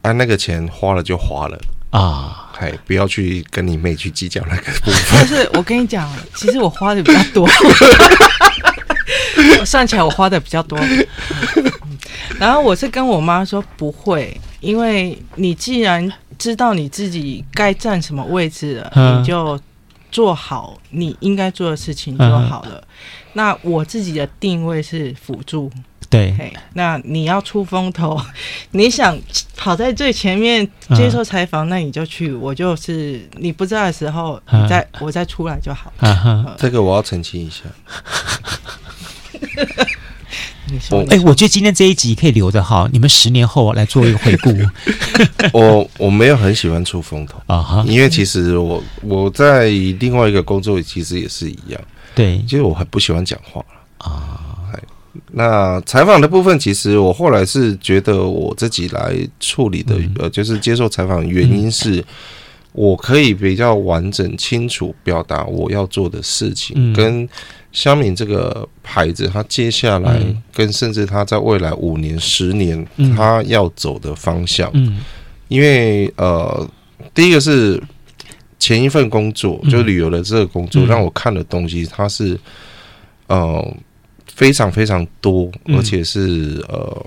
[0.00, 1.60] 啊，那个钱花了就花了。
[1.90, 2.45] 啊。
[2.58, 5.00] 哎，不要去跟你妹去计较那个部分。
[5.12, 7.48] 但是我跟你讲，其实我花的比较多，
[9.60, 10.78] 我算起来我花的比较多。
[12.38, 19.58] 然后我是跟我妈说不会，因为你既然知道你自己该站什么位置了，嗯、你就
[20.10, 22.74] 做好你应该做的事情就好了。
[22.74, 22.86] 嗯、
[23.34, 25.70] 那我自己的定位是辅助。
[26.08, 26.34] 对，
[26.74, 28.20] 那你要出风头，
[28.72, 29.18] 你想
[29.56, 32.32] 跑在最前面接受采访，那你就去。
[32.32, 35.92] 我就是你不知道的时候，你再我再出来就好。
[36.58, 37.62] 这个我要澄清一下。
[41.10, 44.52] 哎，我觉得今天这一集可以留着哈，你们十年后来做一个回顾。
[45.52, 49.68] 我我没有很喜欢出风头啊，因为其实我我在
[50.00, 51.80] 另外一个工作其实也是一样。
[52.16, 53.64] 对，就是我很不喜欢讲话
[53.98, 54.40] 啊。
[55.32, 62.04] 那采访的部分，其实我后来是觉得我自己来处理的，嗯、呃，就是接受采访的原因是，
[62.72, 67.28] 我可以比较完整、清楚表达我要做的事情，嗯、跟
[67.72, 70.20] 香敏这个牌子，他接下来
[70.52, 72.86] 跟甚至他在未来五年、十年，
[73.16, 74.70] 他要走的方向。
[74.74, 74.98] 嗯，
[75.48, 76.68] 因为呃，
[77.14, 77.82] 第一个是
[78.58, 82.38] 前一份工作，就旅游的这个工作，让我看的东西，它是
[83.26, 83.76] 呃。
[84.36, 87.06] 非常非常多，而且是、嗯、呃，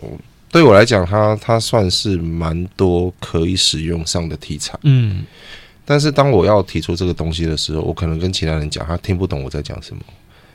[0.52, 4.76] 对我来讲，它它算是蛮多可以使用上的题材。
[4.82, 5.24] 嗯，
[5.86, 10.02] 但是当我要提出这个东西的时候，我可能跟其他人讲，他听不懂我在讲什么。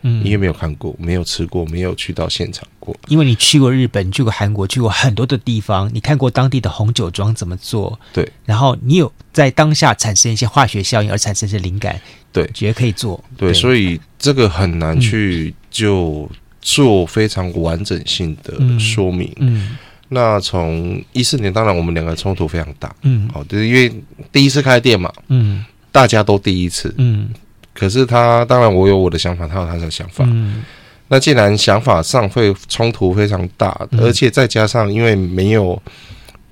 [0.02, 2.94] 嗯，因为没有看过，没有吃过，没有去到现场过。
[3.06, 7.96] 因为你去过日本，去过韩国，去过很多的地方，你看过当地的红酒庄怎么做。
[8.12, 12.00] 对，然后你有在当下产生一些化学效应，而产生一些灵感。
[12.32, 13.22] 对，觉得可以做。
[13.36, 16.28] 对，对所以这个很难去就。
[16.64, 19.30] 做非常完整性的说明。
[19.36, 22.92] 嗯，嗯，那从一四年，当然我们两个冲突非常大。
[23.02, 23.92] 嗯，好，就是因为
[24.32, 25.12] 第一次开店嘛。
[25.28, 25.62] 嗯，
[25.92, 26.92] 大家都第一次。
[26.96, 27.28] 嗯，
[27.74, 30.24] 可是他当然我有我的想法，他有他的想法。
[30.26, 30.64] 嗯，
[31.08, 35.80] 那既然想法上会冲突非常大，而且再加上因为没有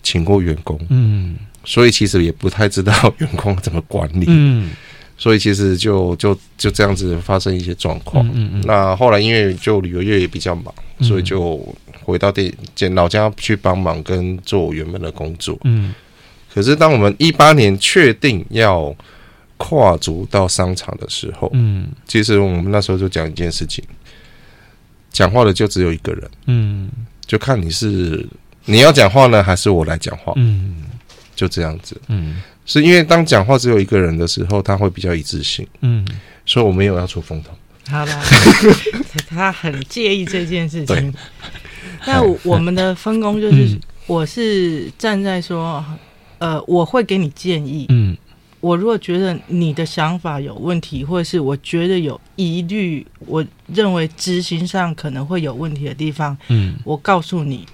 [0.03, 0.79] 请过员工。
[0.91, 4.27] 嗯，所以其实也不太知道 员工怎么管理。
[4.29, 4.71] 嗯，
[5.23, 8.27] 所以其实就就就这样子发生一些状况。
[8.35, 8.63] 嗯嗯。
[8.65, 11.65] 那后来因为就旅游业也比较忙，所以就
[12.03, 15.57] 回到店见老家去帮忙跟做原本的工作。
[15.63, 15.95] 嗯。
[16.53, 18.93] 可是当我们一八年确定要
[19.59, 23.85] 跨足到商场的时候，嗯，其实我们那时候就讲一件事情，
[25.13, 26.31] 讲话的就只有一个人。
[26.47, 26.91] 嗯。
[27.25, 28.27] 就看你是
[28.65, 30.33] 你要讲话呢，还是我来讲话？
[30.35, 30.83] 嗯，
[31.37, 31.97] 就这样子。
[32.09, 35.67] 嗯，是因为当讲话只有一个人的时候，他会比较一致性。
[35.81, 36.07] 嗯，
[36.47, 37.51] 所以我没有要出风头。
[37.91, 38.23] 好了，
[39.29, 41.15] 他很介意这件事情。
[42.07, 45.85] 那我们的分工就是，我是站在说，
[46.39, 47.87] 呃，我会给你建议。
[47.89, 48.17] 嗯。
[48.61, 57.67] 我如果觉得你的想法有问题，或者是我觉得有疑虑，我认为执行上可能会有问题的地方，嗯，我告诉你，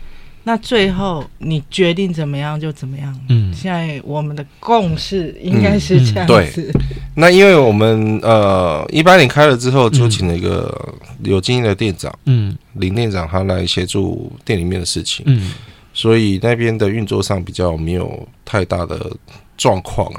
[0.49, 3.15] 那最后你决定怎么样就怎么样。
[3.29, 6.33] 嗯，现在我们的共识应该是这样子。
[6.33, 6.83] 嗯嗯、对，
[7.17, 15.53] 那因为我们呃一八年开了之后，就请了一个有经验的店长，嗯，林店长他来协助店里面的事情，嗯，
[15.93, 19.15] 所以那边的运作上比较没有太大的
[19.59, 20.11] 状况。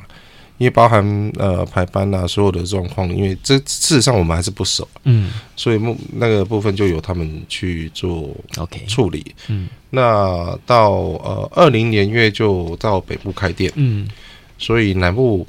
[0.60, 14.06] 因为包含呃排班啊，所有的状况，因为这事实上我们还是不熟，嗯，所以目那个部分就由他们去做 OK 处理，嗯，那到呃二零年月就到北部开店，嗯，
[14.58, 15.48] 所以南部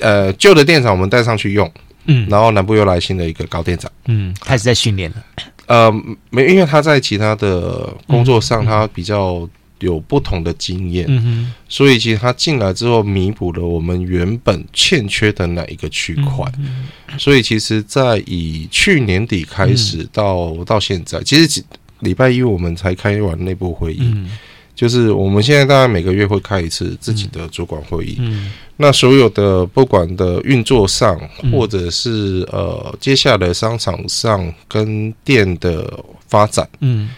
[0.00, 1.72] 呃旧的店长我们带上去用，
[2.06, 5.24] 嗯，然后南部又来新的一个高店长，嗯，开始在训练了，
[5.66, 5.92] 呃
[6.30, 9.48] 没，因为他在其他的工作上他比较。
[9.80, 21.62] 有不同的经验，嗯，所以其实他进来之后弥补了我们原本欠缺的那一个区块，嗯嗯，所以其实，在以去年底开始到、嗯、到现在，其实
[22.00, 24.30] 礼拜一我们才开完内部会议，嗯，
[24.74, 31.16] 就是我们现在大概每个月会开一次自己的主管会议，嗯，那所有的不管的运作上，
[31.52, 37.08] 或者是呃接下来商场上跟店的发展，嗯。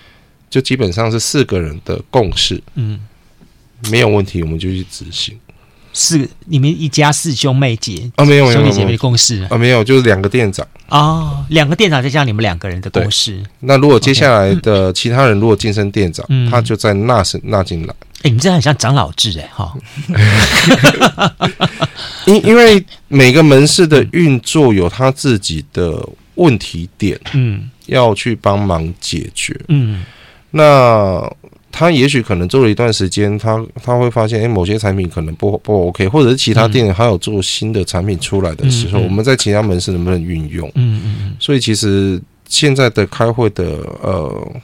[0.50, 2.98] 就基本上是四个人的共识，嗯，
[3.88, 5.38] 没有问题，我们就去执行。
[5.92, 13.42] 四，你们一家四兄妹姐啊，没有兄弟姐妹的共识啊，没有，就是两个店长哦，两个店长再加上你们两个人的共识。
[13.58, 17.94] 那如果接下来的其他人如果晋升店长，嗯、他就在纳是纳进来。
[18.18, 19.76] 哎、欸，你们这很像长老制哎，哈。
[22.26, 30.04] 因因为每个门市的运作有他自己的问题点，嗯，要去帮忙解决，嗯。
[30.50, 31.32] 那
[31.72, 40.68] 他也许可能做了一段时间，他他会发现，哎，某些产品可能不不 OK，或者是其他店还有做新的产品出来的时候，嗯嗯、我们在其他门市能不能运用？
[40.74, 41.36] 嗯嗯嗯。
[41.38, 43.64] 所以其实现在的开会的
[44.02, 44.60] 呃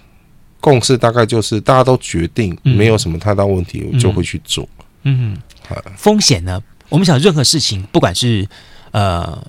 [0.61, 4.69] 共识大概就是大家都决定没有什么太大问题，就会去做。
[5.05, 5.37] 嗯，
[5.69, 5.77] 好。
[5.97, 6.61] 风险呢？
[6.89, 8.47] 我们想任何事情，不管是
[8.91, 9.41] 呃，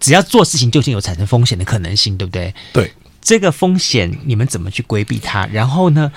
[0.00, 2.52] 只要做事情，就已经有产生风险的可能性，对不对？
[2.72, 2.90] 对。
[3.24, 5.46] 这个风险你们怎么去规避它？
[5.46, 6.12] 然后呢，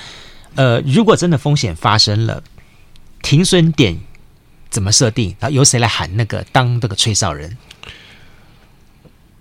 [0.55, 2.43] 呃，如果真的风险发生了，
[3.23, 3.97] 停损点
[4.69, 5.33] 怎么设定？
[5.39, 7.57] 然后由谁来喊那个当这个吹哨人？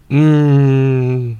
[0.09, 1.37] 嗯，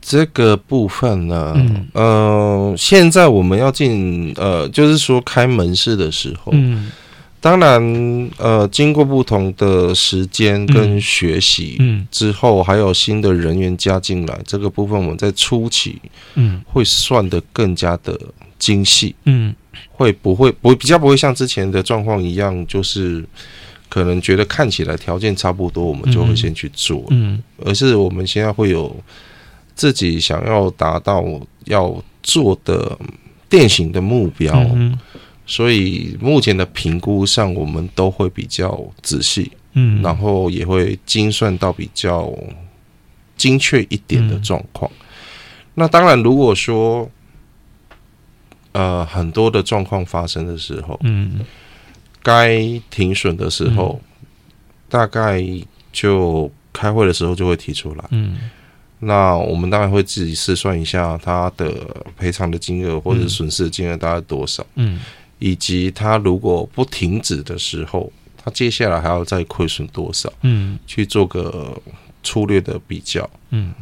[0.00, 6.90] 这个部分呢，嗯，呃，现在我们要进呃，就是说开门市的时候，嗯。
[7.44, 11.78] 当然，呃，经过不同的时间跟学习
[12.10, 16.00] 之后，嗯嗯、还有新的人员加进来，这个部分我们在初期，
[16.36, 18.18] 嗯，会算得更加的
[18.58, 19.54] 精细，嗯，
[19.90, 23.22] 会不会不比较不会像之前的状况一样，就是
[23.90, 28.96] 可能觉得看起来条件差不多，我们就会先去做，嗯，而是我们现在会有
[29.74, 31.22] 自己想要达到
[31.66, 32.98] 要做的
[33.50, 34.54] 电型的目标。
[34.74, 34.98] 嗯
[35.46, 42.32] 所以目前的评估上，我们都会比较仔细，嗯，然后也会精算到比较
[43.36, 44.90] 精确一点的状况。
[44.90, 45.04] 嗯、
[45.74, 47.10] 那当然，如果说
[48.72, 51.40] 呃很多的状况发生的时候，嗯，
[52.22, 54.26] 该停损的时候，嗯、
[54.88, 55.44] 大概
[55.92, 58.50] 就开会的时候就会提出来，嗯，
[59.00, 61.70] 那我们当然会自己试算一下它的
[62.16, 64.98] 赔偿的金额或者损失的金额大概多少，嗯。
[65.44, 68.10] 以及它如果不停止的时候，
[68.42, 70.32] 它接下来还要再亏损多少？
[70.40, 71.78] 嗯，去做个
[72.22, 73.28] 粗略的比较。
[73.50, 73.74] 嗯，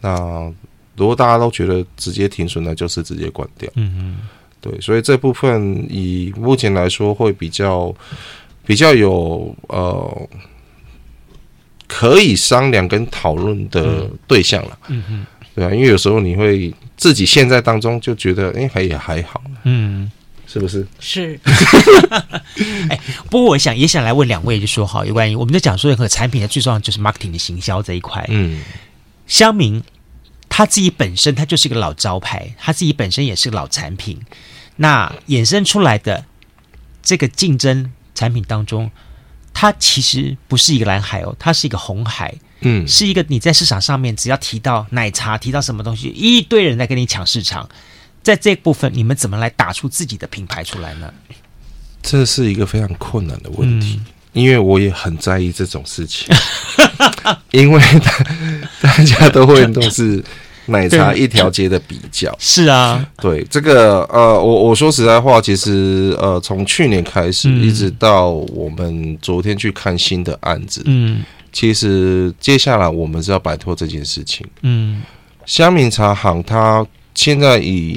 [0.00, 0.52] 那
[0.96, 3.70] 如果大家都觉得直接停损，那就是直接关掉。
[3.76, 4.16] 嗯嗯，
[4.60, 7.94] 对，所以这部分以目前来说会比较
[8.66, 10.28] 比较有呃
[11.86, 14.76] 可以商量跟讨论的对象了。
[14.88, 19.40] 嗯嗯，对啊，因为有时候你会自己现在当中就觉得，哎，还也还好。
[19.62, 20.10] 嗯。
[20.54, 20.86] 是不是？
[21.00, 21.40] 是。
[22.88, 28.24] 哎，不过我想也想来问两位，就说好有关于我们在讲说任何产品的最重要就是 marketing 的行销这一块。
[28.28, 28.62] 嗯，
[29.26, 29.82] 乡民
[30.48, 34.20] 他自己本身他就是一个老招牌，他自己本身也是个老产品，
[34.76, 36.24] 那衍生出来的
[37.02, 38.88] 这个竞争产品当中，
[39.52, 42.32] 它其实不是一个蓝海哦，它是一个红海。
[42.60, 47.68] 嗯，是一个你在市场上面只要提到奶茶，提到什么东西，一堆人在跟你抢市场。
[48.24, 51.12] 在这部分，你们怎么来打出自己的品牌出来呢？
[52.02, 54.06] 这是一个非常困难的问题，嗯、
[54.42, 56.34] 因为我也很在意这种事情，
[57.50, 58.26] 因为大
[58.80, 60.22] 大家都会都是
[60.66, 62.34] 奶茶一条街的比较。
[62.40, 71.22] 是啊，对这个呃，我我说实在话，其实呃，从去年开始、嗯、一直到我们昨天去看新的案子，嗯，
[71.52, 75.02] 其实接下来我们是要摆脱这件事情，嗯，
[75.46, 76.86] 香茗茶行它。
[77.14, 77.92] 现在以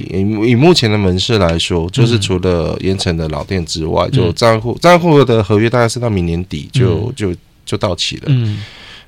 [0.46, 8.24] 以目前的门市来说，就是除了盐城的老店之外，嗯、就账户账户的合约大概是到明年底就、嗯、就就到期了。
[8.28, 8.62] 嗯，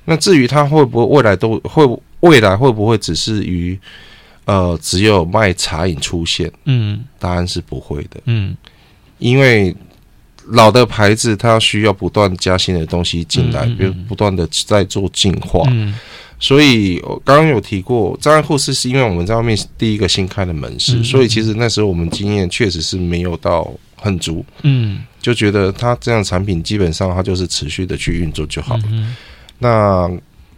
[0.06, 3.78] 那至于它会不会未来都会未来会不会只是于
[4.46, 6.50] 呃只有卖茶饮出现？
[6.64, 8.20] 嗯，答案是不会的。
[8.24, 8.56] 嗯，
[9.18, 9.74] 因为
[10.46, 15.62] 老的牌子它需要不断加新的东西进来，比如不断的在做进化。
[15.70, 15.94] 嗯。
[16.40, 28.82] 所以，我刚刚有提过，障碍护士是因为我们在外面第一个新开的门市，嗯、所以其实那时候我们经验确实是没有到很足，嗯，就觉得它这样产品基本上它就是持续的去运作就好了。
[28.90, 29.14] 嗯、
[29.58, 30.08] 那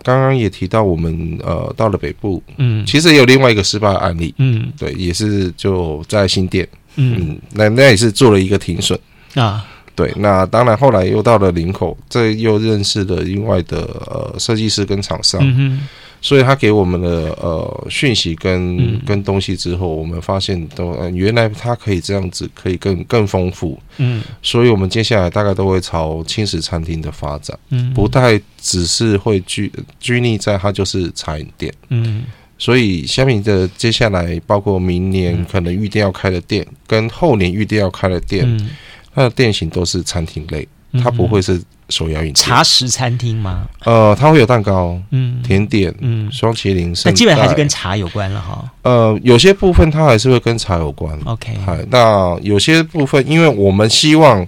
[0.05, 8.97] 刚刚也提到我们呃到了北部，嗯，其实也有另外一个失败的案例，嗯，对，也是就在新店，嗯，嗯，那那也是做了一个停损。
[9.35, 9.67] 啊。
[9.95, 15.87] 对，那当然，后来又到了林口，这又认识了另外的呃设计师跟厂商，嗯、
[16.23, 17.09] 所以他给我们的
[17.41, 29.71] 呃讯息跟、嗯、跟东西之后，我们发现都、呃、原来他可以这样子，可以更更丰富，嗯，所以我们接下来大概都会朝轻食餐厅的发展，嗯，不太只是会拘
[30.01, 32.25] 拘泥在它就是茶饮店，嗯，
[32.57, 38.47] 所以下面的接下来包括明年可能预定要开的店，嗯、跟后年预定要开的店。
[38.49, 38.71] 嗯
[39.15, 40.67] 它的店型都是餐厅类，
[41.03, 42.33] 它不会是手摇饮。
[42.35, 43.67] 茶食餐厅吗？
[43.85, 46.95] 呃，它会有蛋糕、嗯，甜点，嗯，双麒麟。
[47.05, 48.65] 那基本还是跟茶有关了哈。
[48.83, 51.19] 呃，有些部分它还是会跟茶有关。
[51.25, 51.57] OK，
[51.91, 54.47] 那有些部分，因为我们希望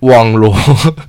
[0.00, 0.56] 网罗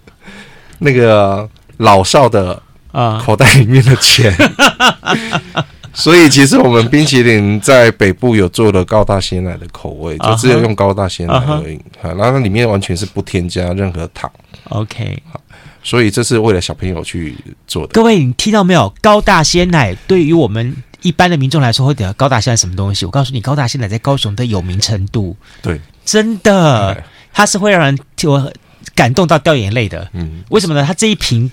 [0.79, 2.61] 那个老少的
[2.91, 4.33] 啊口袋里面的钱。
[5.95, 11.79] 所以其实我们冰淇淋在北部有做了高大鲜奶的口味，就只有用高大鲜奶而已。
[12.01, 14.29] 好，然后里面完全是不添加任何糖。
[14.69, 15.39] OK，好，
[15.81, 17.33] 所以这是为了小朋友去
[17.65, 17.93] 做的。
[17.93, 18.93] 各位，你听到没有？
[19.01, 23.05] 高大鲜奶对于我们一般的民众来说，会点高大鲜奶什么东西？
[23.05, 27.01] 我告诉你，高大鲜奶在高雄的有名程度，对，真的，
[27.33, 28.53] 它是会让人我
[28.93, 30.09] 感动到掉眼泪的。
[30.11, 30.83] 嗯，为什么呢？
[30.85, 31.49] 它这一瓶。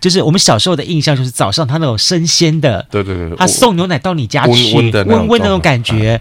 [0.00, 6.20] 就是我们小时候的印象，就是早上他那种生鲜的，对对对，他送牛奶到你家去，温温的温温那种感觉，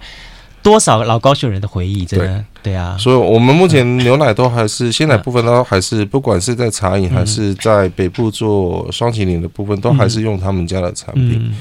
[0.64, 2.98] 多少老高雄人的回忆，真的，对啊。
[3.00, 11.54] 所以，我们目前牛奶都还是鲜奶部分，都还是不管是在茶饮还是在北部做双麒麟的部分，都还是用他们家的产品。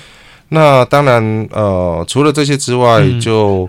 [0.48, 3.68] 那当然，呃，除了这些之外，就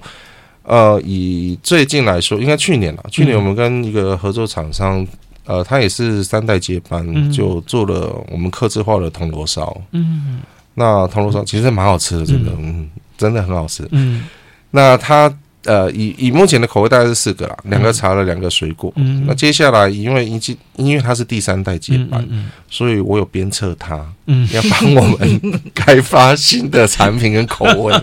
[0.64, 5.06] 呃，以最近来说，应该去年了，去年我们跟一个合作厂商。
[5.48, 9.76] 呃，他也是三代接班，嗯、就做了我们客制化的铜锣烧。
[9.92, 10.42] 嗯，
[10.76, 13.88] 那铜锣烧其实蛮好吃的，真的，嗯，嗯，真的很好吃。
[13.92, 14.28] 嗯，
[14.72, 15.34] 那他
[15.68, 18.90] 呃，以以目前的口味大概是四个啦，两个茶了，两个水果。
[18.96, 22.26] 嗯，那接下来因为已经因为它是第三代接班，
[22.70, 27.94] 所以我有鞭策他，嗯，要帮我们开发新的产品跟口味，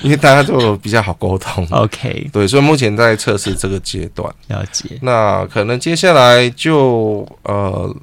[0.00, 1.68] 因为大家都比较好沟通。
[1.70, 4.34] OK，对，所以目前在测试这个阶段。
[4.48, 4.98] 了解。
[5.02, 7.94] 那可能接下来就呃，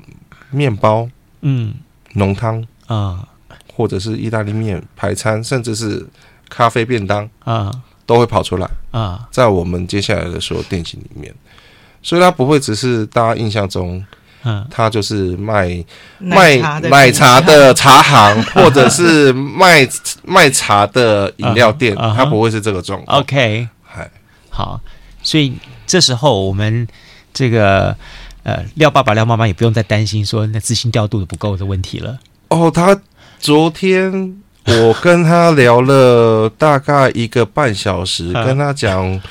[0.52, 1.10] 面包，
[1.42, 1.74] 嗯，
[2.14, 3.28] 浓汤啊，
[3.74, 6.06] 或者是意大利面排餐，甚至是
[6.48, 7.72] 咖啡便当啊。
[8.06, 11.34] 都会跑出来啊，在我们接下来的所有店型里面，
[12.02, 14.04] 所以它不会只是大家印象中，
[14.44, 15.84] 嗯，它就是卖
[16.20, 19.88] 卖奶茶的茶行， 或者是卖
[20.24, 23.20] 卖茶的饮料店，它不会是这个状况。
[23.20, 23.68] OK，
[24.50, 24.80] 好，
[25.22, 25.54] 所以
[25.88, 26.86] 这时候我们
[27.34, 27.96] 这个
[28.44, 32.20] 呃廖爸爸廖妈妈也不用再担心说那资讯调度的不够的问题了。
[32.50, 33.00] 哦，他
[33.40, 34.43] 昨天。
[34.66, 39.22] 我跟他聊了大概一个半小时， 跟他讲，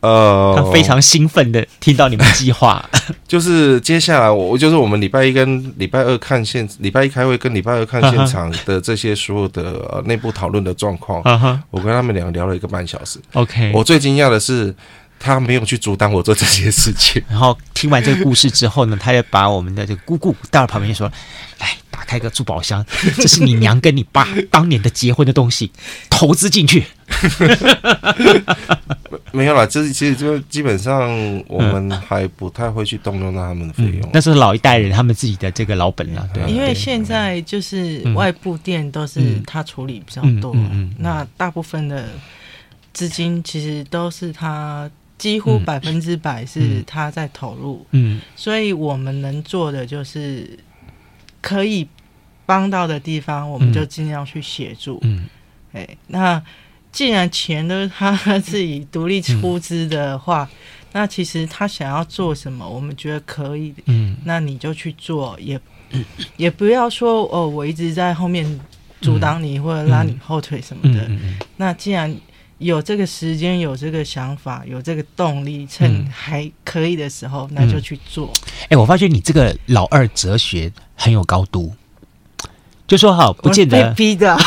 [0.00, 2.82] 呃，他非常兴奋的听到你们计划，
[3.28, 11.22] 就是接下来我就是我们礼拜一跟礼拜二看现，礼拜一开会跟礼拜二看现场的这些所有的内部讨论的状况，
[11.70, 13.18] 我跟他们俩聊了一个半小时。
[13.34, 14.74] OK，我最惊讶的是。
[15.22, 17.22] 他没有去阻挡我做这些事情。
[17.28, 21.06] 然后听完这个故事之后呢，他就把我们的这个姑姑带到旁边说
[21.60, 22.84] ：“来，打开个珠宝箱，
[23.16, 25.70] 这是你娘跟你爸当年的结婚的东西，
[26.08, 26.84] 投资进去。
[29.32, 31.08] ”没有啦，就是其实就基本上
[31.46, 34.10] 我们还不太会去动用到他们的费用。
[34.12, 36.50] 那、嗯、是老一代人他们自己的这个老本了，对。
[36.50, 42.08] 因为现在就是外部店都是他处理比较多，嗯嗯嗯、那大部分的
[42.92, 44.90] 资金其实都是他。
[45.20, 50.58] 几乎百分之百是他在投入，嗯，嗯，所以我们能做的就是
[51.42, 51.86] 可以
[52.46, 55.26] 帮到的地方，我们就尽量去协助，嗯，
[55.74, 56.42] 哎，那
[56.90, 60.56] 既然钱都是他自己独立出资的话，嗯，
[60.92, 65.60] 那其实他想要做什么，我们觉得可以，嗯，那你就去做，也
[66.38, 68.58] 也不要说哦，我一直在后面
[69.02, 71.06] 阻挡你或者拉你后腿什么的，
[71.58, 72.16] 那既然。
[72.60, 78.30] 有这个时间，有这个想法，有这个动力，趁还可以的时候，嗯、那就去做。
[78.64, 81.72] 哎、欸，我发觉你这个老二哲学很有高度，
[82.86, 84.38] 就说好，不见得被逼的。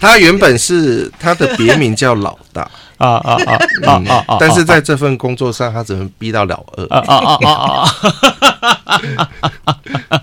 [0.00, 2.68] 他原本是他的别名叫老大。
[3.02, 4.36] 啊啊啊啊啊啊！
[4.38, 6.86] 但是在这份工作上，他只能逼到老二。
[6.86, 7.88] 啊啊啊啊
[10.08, 10.22] 啊！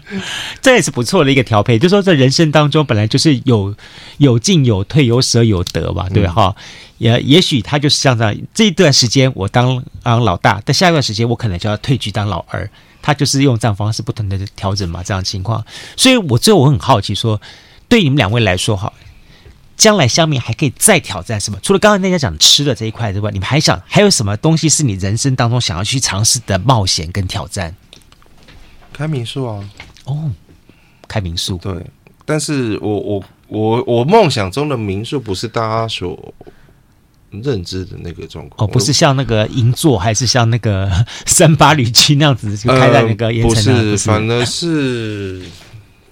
[0.61, 1.77] 这也是不错的一个调配。
[1.77, 3.75] 就说在人生当中，本来就是有
[4.17, 6.55] 有进有退，有舍有得吧，对哈。
[6.99, 12.69] 也也许他就是像这样，这一段时间我当当老大，但下一段时间我可能就要退居当老二。
[13.01, 15.63] 他就是用这样方式不同的调整嘛，这样情况。
[15.95, 17.39] 所以我最后我很好奇，说
[17.87, 18.91] 对你们两位来说，哈。
[19.79, 21.57] 将来香茗还可以再挑战什么？
[21.63, 27.73] 除了刚刚那家讲吃的这一块之外，你们还想还有什么东西是你人生当中想要去尝试的冒险跟挑战？
[28.91, 29.69] 开民宿啊！
[30.03, 30.29] 哦，
[31.07, 31.57] 开民宿。
[31.59, 31.73] 对，
[32.25, 36.33] 但是我我我我梦想中的民宿不是大家所
[37.31, 40.91] 认知的那个状况哦，不是像那个银座，还是像那个
[41.25, 45.41] 三八旅区那样子就开在那个盐埕、呃、不是反而是。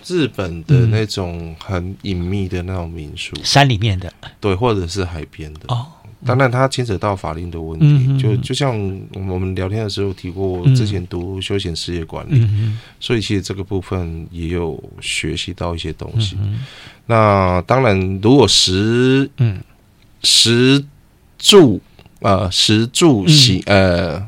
[0.07, 5.59] 日本的那种很隐秘的那种民宿，嗯、山里面的，对，或者是海边的。
[5.67, 5.85] 哦，
[6.25, 7.85] 当然它牵扯到法令的问题。
[7.85, 8.73] 嗯、就就像
[9.13, 16.37] 我们聊天的时候提过，之前读休闲事业管理，嗯、所以其实这个部分也有学习到一些东西。
[16.39, 16.59] 嗯、
[17.07, 19.59] 那当然，如果食，嗯，
[20.23, 20.85] 食
[21.37, 21.81] 住，
[22.21, 24.25] 呃，食住行，呃，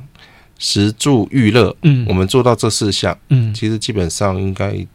[0.58, 4.86] 食住娱乐，嗯，我们做到这四项，嗯，其实基本上应该。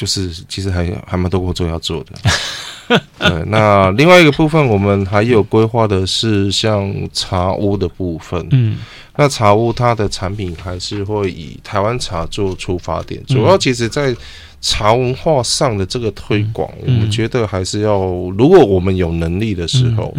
[0.00, 3.44] 就是其实还还蛮多工作要做的， 对。
[3.48, 8.46] 那另外一个部分，我们还有规划的是像茶屋的部分。
[8.50, 8.78] 嗯，
[9.16, 14.16] 那茶屋它的产品还是会以台湾茶做出发点，主要其实在
[14.62, 17.98] 茶文化上的这个推广，我们觉得还是要，
[18.38, 20.14] 如果我们有能力的时候，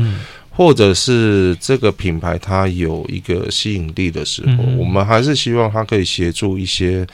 [0.52, 7.08] 或者是这个品牌它有一个吸引力的时候，我们还是希望它可以协助一些。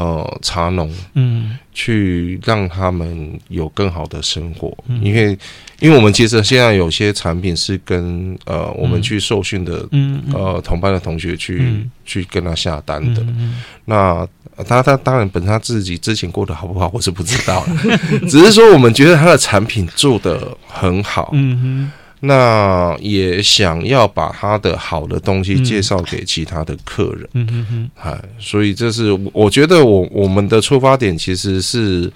[0.00, 5.38] 呃，茶农，嗯，去让他们有更好的生活，嗯、因为，
[5.78, 14.26] 因为我们其实现在有些产品是跟呃，我们去受训的，嗯，呃，同班的同学去、嗯、去跟他下单的，嗯、那
[14.66, 17.62] 他他当然本身他自己之前过得好不好，我是不知道，
[18.26, 21.92] 只是说我们觉得他的产品做得很好，嗯哼。
[22.20, 32.12] 那也想要把他的好的东西介绍给其他的客人，嗯嗯嗯，哎，所以这是我觉得我我们的出发点其实是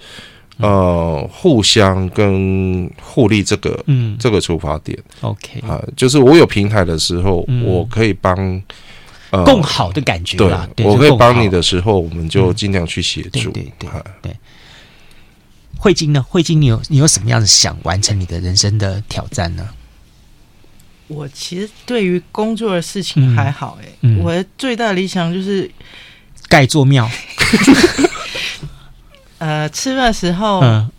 [0.57, 4.15] 呃互相跟互利这个嗯。
[4.19, 5.59] 这个出发点，OK。
[5.67, 8.61] 啊，就是我有平台的时候，我可以帮
[9.31, 13.89] 呃更好的感觉，对，我可以帮你的时候，我们就尽量去协助，对对
[14.21, 14.35] 对。
[15.77, 16.23] 慧晶呢？
[16.29, 19.67] 慧晶，你有你有什么样的想完成你的人生的挑战呢？
[21.07, 25.69] 我其实对于工作的事情还好哎、欸，嗯嗯、我的最大的理想就是
[26.47, 27.09] 盖座庙。
[29.37, 30.89] 呃，吃饭的时候、嗯、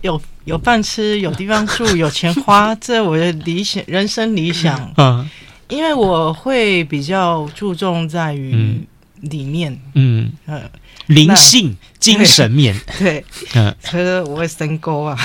[0.00, 4.92] 有有饭吃，有地方住， 有钱花，这我的理想，人生理想。
[4.96, 5.28] 嗯，
[5.68, 8.80] 因为我会比较注重在于
[9.20, 10.32] 理念，嗯。
[10.46, 10.62] 呃，
[11.08, 11.76] 灵性。
[11.98, 13.24] 精神面对，
[13.56, 15.18] 嗯，所以我会深沟啊。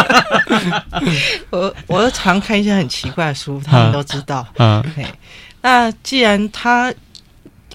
[1.50, 4.46] 我我常看一些很奇怪的书，他们都知道。
[4.56, 4.82] 嗯，
[5.60, 6.90] 那既然他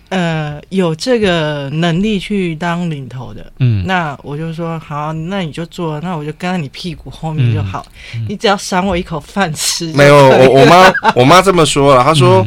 [0.09, 7.85] 呃有这个能力去当领头的，嗯，那我就说好，那你就做，那我就跟在你屁股后面就好，
[8.27, 9.93] 你只要赏我一口饭吃。
[9.93, 12.43] 没有，我我妈 我妈这么说了，她说，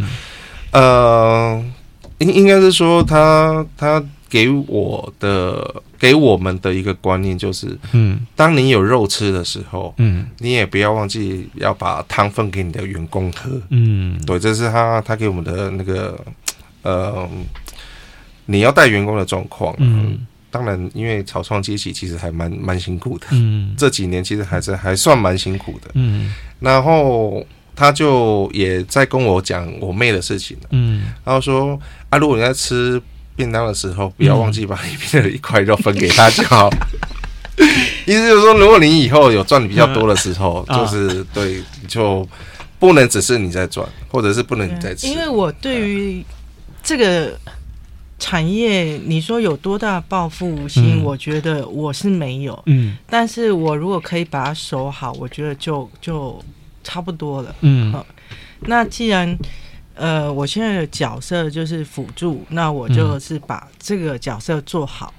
[0.72, 1.64] 呃，
[2.18, 4.02] 应应该是说她她。
[4.28, 16.22] 给我的给我们的一个观念就是，嗯，当你有肉吃的时候，嗯，你也不要忘记要把汤分给你的员工喝，嗯，对，这是他他给我们的那个，
[16.82, 17.28] 呃，
[18.44, 27.42] 你要带员工的状况，嗯，当然，因为草创阶级其实还蛮蛮辛苦的，嗯，这几年其实还是还算蛮辛苦的，嗯，然后
[27.74, 31.80] 他就也在跟我讲我妹的事情，嗯，然后说
[32.10, 33.00] 啊，如果你在吃。
[33.38, 36.68] 便当的时候，不要忘记把里面的一块肉分给他就好。
[38.04, 42.28] 意思就是说，如果你以后有赚的比较多的时候，就是对，就
[42.80, 45.06] 不能只是你在赚，或者是不能你在吃。
[45.06, 46.24] 因为我对于
[46.82, 47.38] 这个
[48.18, 52.60] 产业，你说有多大抱负心，我觉得我是没有。
[52.66, 56.42] 嗯，但是我如果可以把它守好，我觉得就就
[56.82, 57.54] 差不多了。
[57.60, 57.94] 嗯，
[58.62, 59.38] 那既然。
[59.98, 65.12] 呃，我现在的角色就是辅助，那我就是把这个角色做好。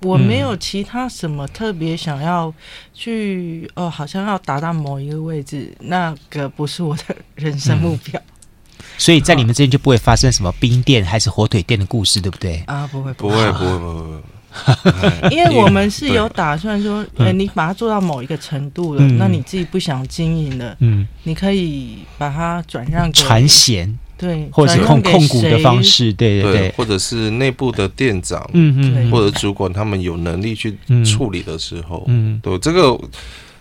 [0.00, 2.52] 嗯、我没有其他什么特别想要
[2.92, 8.20] 去，哦，好像要达到某一个位置，那个不是我的人生目标。
[8.20, 12.62] 嗯、所以在你们之间就不会发生什么冰店还是火腿店的故事，对不对？
[12.66, 14.22] 啊，不会，不会，不会，不会，不会。
[15.30, 32.98] 因为我们是有打算说，哎，你把它做到某一个程度了，那你自己不想经营了，嗯，你可以把它转让给传贤，对，或者是控控股的方式，对对对，或者是内部的店长，嗯嗯，或者主管他们有能力去处理的时候，嗯，对，这个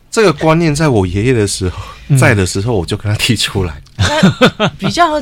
[0.09, 1.79] 这个观念在我爷爷的时候
[2.17, 3.81] 在的时候，我就跟他提出来，
[4.77, 5.21] 比较。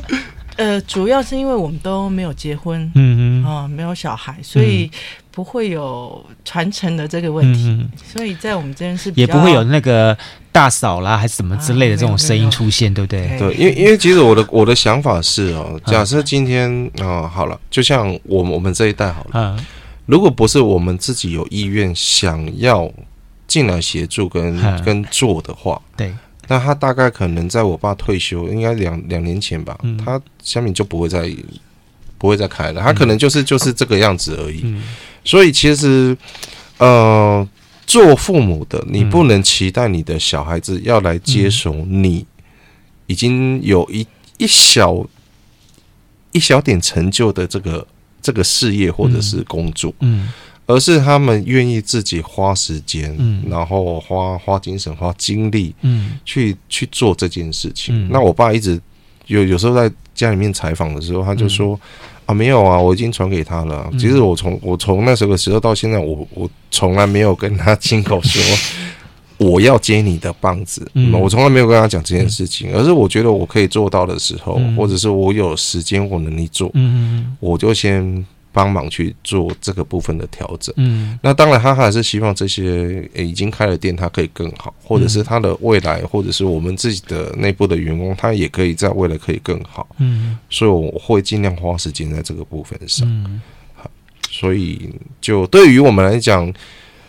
[0.56, 4.90] 呃，主要是因为我们都没有结婚，嗯嗯，啊，没有小孩，所以
[5.32, 7.70] 不会有传承的这个问题。
[7.70, 10.16] 嗯、所以在我们这边是也不会有那个
[10.52, 13.40] 大嫂啦，还是什么之类的这种声音出现，啊、对不对？
[13.40, 16.70] 对，因为因为其实我的我的想法是哦，假设今天
[17.00, 19.66] 啊、呃，好了，就像我们我们这一代好了，嗯，
[20.06, 22.92] 如果不是我们自己有意愿想要
[23.48, 26.14] 进来协助跟、嗯、跟做的话，对。
[26.54, 31.28] 那他大概可能在我爸退休，应该两两年前吧，嗯、他下面就不会再
[32.20, 34.62] 不会再开了，他可能就是就是这个样子而已。
[34.64, 34.84] 嗯、
[35.26, 36.16] 所以其实，
[36.78, 37.50] 呃，
[37.88, 42.24] 做父母的，你不能期待你的小孩子要来接手你
[43.08, 44.06] 已经有一
[44.38, 45.04] 一小
[46.34, 47.88] 一小点成就的这个
[48.22, 49.92] 这个事业或者是工作。
[50.02, 50.32] 嗯。
[50.66, 57.94] 嗯而是他们愿意自己花时间，嗯，然后花花精神、花精力，嗯，去去做这件事情。
[57.94, 58.80] 嗯，那我爸一直
[59.28, 61.78] 有有时候在家里面采访的时候，他就说
[62.28, 63.92] ：“嗯，啊，没有啊，我已经传给他了。
[64.00, 68.42] 其实我从我从那时候的时候到现在，我我从来没有跟他亲口说
[69.40, 72.74] 我要接你的棒子，嗯，我从来没有跟他讲这件事情。
[72.74, 80.74] 而是我觉得我可以做到的时候，或者是我有时间或能力做，嗯，我就先。”帮忙去做这个部分的调整。
[80.78, 89.88] 嗯，那当然，他还是希望这些已经开了店，他可以更好，或者是他的未来，或者是我们自己的内部的员工，他也可以在未来可以更好。
[89.98, 93.08] 嗯，所以我会尽量花时间在这个部分上。
[93.10, 93.42] 嗯，
[93.74, 93.90] 好，
[94.30, 94.90] 所以
[95.20, 96.54] 就对于我们来讲，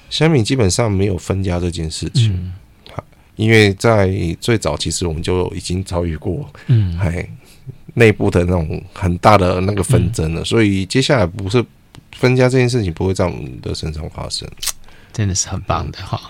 [0.08, 2.52] 虾米基本上没有分家这件事情。
[2.90, 3.04] 好，
[3.36, 4.10] 因为在
[4.40, 6.48] 最早其实我们就已经遭遇过。
[6.68, 7.28] 嗯，还。
[7.94, 11.64] 内部的那种很大的那个纷争了，嗯、所以接下来不是
[12.16, 14.48] 分家这件事情不会在我们的身上发生，
[15.12, 16.20] 真的是很棒的哈。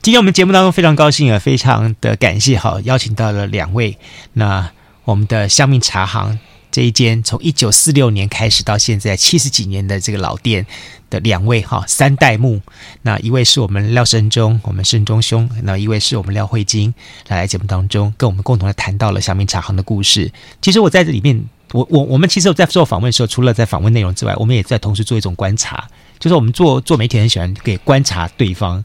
[0.00, 3.96] 今天我们节目当中非常高兴啊，非常的感谢哈，邀请到了两位，
[4.32, 4.70] 那
[5.04, 6.38] 我们的香蜜茶行。
[6.72, 10.66] 这一间从一九四六年开始到现在七十几年的这个老店
[11.10, 12.62] 的两位哈三代目，
[13.02, 16.94] 那一位是我们廖胜忠，我们胜忠兄，那一位是我们廖慧晶，
[17.28, 20.32] 来节目当中跟我们共同的谈到了小明茶行的故事。
[20.62, 25.86] 其实我在这里面，我我我们其实我在做访问的时候，除了在访问内容之外，我们也在同时做一种观察，
[26.18, 28.82] 就是我们做做媒体很喜欢给观察对方，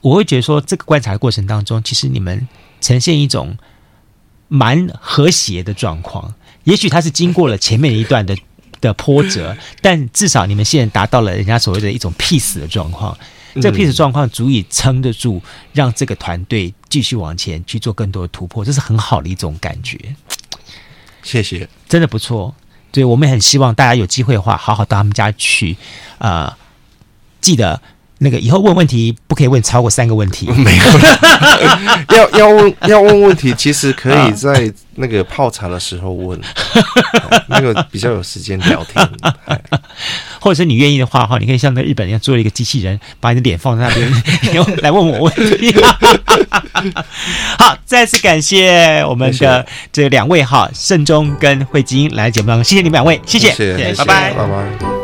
[0.00, 2.48] 我会觉得说这个观察的过程当中，其实你们
[2.80, 3.56] 呈现一种
[4.48, 6.34] 蛮和谐的状况。
[6.64, 8.36] 也许他是经过了前面一段的
[8.80, 13.16] 的波折，但至少你们现在达到了人家所谓的一种 peace 的状况。
[13.54, 15.40] 这个 peace 状况足以撑得住，
[15.72, 19.96] 让这个团队继续往前去做更多的突破，这是很好的一种感觉。
[21.22, 22.54] 谢谢，真的不错。
[22.90, 25.76] 对，我们也很希望大家有机会的话，好好到他们家去，
[26.18, 26.56] 啊、呃，
[27.40, 27.80] 记得。
[28.24, 36.40] 那个以后问问题不可以问超过三个问题， 没有了 要要问要问问题，其实可以在那个泡茶的时候问，
[37.48, 39.06] 那个比较有时间聊天。
[40.40, 44.12] 或者是你愿意的话哈，你可以像那日本人做一个机器人，把你的脸放在那边，
[44.54, 45.74] 然后来问我问题。
[47.58, 55.03] 好，再次感谢我们的这两位哈，慎中跟慧晶来节目当中，谢谢你们两位，谢谢，谢谢，拜拜，拜拜。